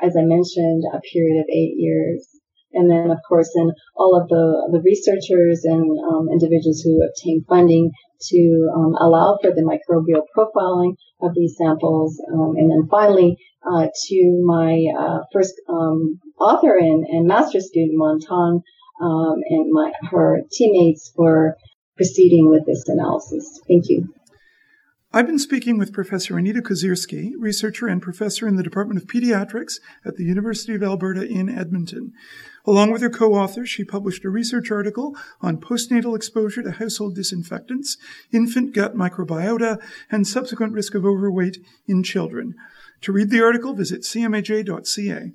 as 0.02 0.16
I 0.18 0.24
mentioned, 0.24 0.84
a 0.94 1.00
period 1.02 1.40
of 1.40 1.48
eight 1.50 1.76
years. 1.78 2.28
And 2.74 2.90
then, 2.90 3.12
of 3.12 3.20
course, 3.28 3.52
then 3.56 3.72
all 3.98 4.16
of 4.16 4.30
the, 4.30 4.70
the 4.72 4.82
researchers 4.82 5.66
and 5.66 5.92
um, 6.08 6.30
individuals 6.32 6.80
who 6.80 7.04
obtain 7.04 7.44
funding 7.48 7.92
to 8.30 8.70
um, 8.74 8.96
allow 8.96 9.38
for 9.42 9.52
the 9.52 9.68
microbial 9.68 10.24
profiling 10.36 10.96
of 11.22 11.34
these 11.36 11.56
samples. 11.58 12.22
Um, 12.32 12.56
and 12.56 12.72
then 12.72 12.88
finally, 12.90 13.38
uh, 13.70 13.88
to 13.88 14.44
my 14.46 14.86
uh, 14.98 15.20
first 15.34 15.54
um, 15.68 16.20
author 16.40 16.78
and, 16.78 17.04
and 17.06 17.28
master 17.28 17.60
student, 17.60 17.92
Mon 17.94 18.20
Tun, 18.20 18.62
um, 19.02 19.36
and 19.50 19.72
my, 19.72 19.92
her 20.10 20.40
teammates 20.52 21.12
for 21.16 21.58
proceeding 21.98 22.50
with 22.50 22.66
this 22.66 22.84
analysis. 22.88 23.60
Thank 23.68 23.90
you. 23.90 24.08
I've 25.13 25.28
been 25.28 25.39
speaking 25.39 25.78
with 25.78 25.91
Professor 25.91 26.38
Anita 26.38 26.62
Kozyrskyj, 26.62 27.34
researcher 27.38 27.86
and 27.86 28.02
professor 28.02 28.47
in 28.47 28.56
the 28.56 28.63
Department 28.63 29.02
of 29.02 29.10
Pediatrics 29.10 29.82
at 30.06 30.15
the 30.15 30.24
University 30.24 30.74
of 30.74 30.84
Alberta 30.84 31.28
in 31.28 31.50
Edmonton. 31.50 32.13
Along 32.65 32.91
with 32.91 33.02
her 33.02 33.10
co-author, 33.10 33.65
she 33.65 33.84
published 33.84 34.24
a 34.24 34.30
research 34.30 34.71
article 34.71 35.13
on 35.41 35.60
postnatal 35.60 36.15
exposure 36.15 36.63
to 36.63 36.71
household 36.71 37.15
disinfectants, 37.15 37.97
infant 38.32 38.74
gut 38.74 38.95
microbiota, 38.95 39.82
and 40.10 40.26
subsequent 40.26 40.71
risk 40.71 40.95
of 40.95 41.06
overweight 41.06 41.58
in 41.88 42.04
children. 42.04 42.56
To 43.02 43.12
read 43.12 43.32
the 43.32 43.43
article, 43.43 43.74
visit 43.74 44.04
cmaj.ca. 44.04 45.34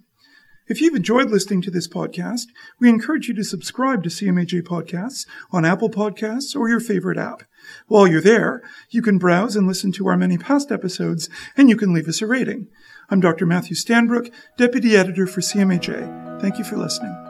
If 0.69 0.81
you've 0.81 0.97
enjoyed 0.97 1.31
listening 1.31 1.61
to 1.63 1.71
this 1.71 1.87
podcast, 1.87 2.47
we 2.81 2.89
encourage 2.89 3.29
you 3.29 3.35
to 3.35 3.45
subscribe 3.45 4.03
to 4.05 4.09
CMAJ 4.09 4.63
Podcasts 4.63 5.27
on 5.53 5.67
Apple 5.67 5.91
Podcasts 5.91 6.57
or 6.57 6.71
your 6.71 6.81
favorite 6.81 7.19
app. 7.19 7.43
While 7.87 8.07
you're 8.07 8.21
there, 8.21 8.63
you 8.91 9.03
can 9.03 9.19
browse 9.19 9.57
and 9.57 9.67
listen 9.67 9.93
to 9.93 10.07
our 10.09 10.17
many 10.17 10.39
past 10.39 10.71
episodes, 10.73 11.29
and 11.57 11.69
you 11.69 11.77
can 11.77 11.93
leave 11.93 12.09
us 12.09 12.23
a 12.23 12.27
rating. 12.27 12.69
I'm 13.11 13.21
Dr. 13.21 13.47
Matthew 13.47 13.77
Stanbrook, 13.77 14.33
Deputy 14.57 14.97
Editor 14.97 15.27
for 15.27 15.41
CMAJ. 15.41 16.41
Thank 16.41 16.59
you 16.59 16.65
for 16.65 16.77
listening. 16.77 17.26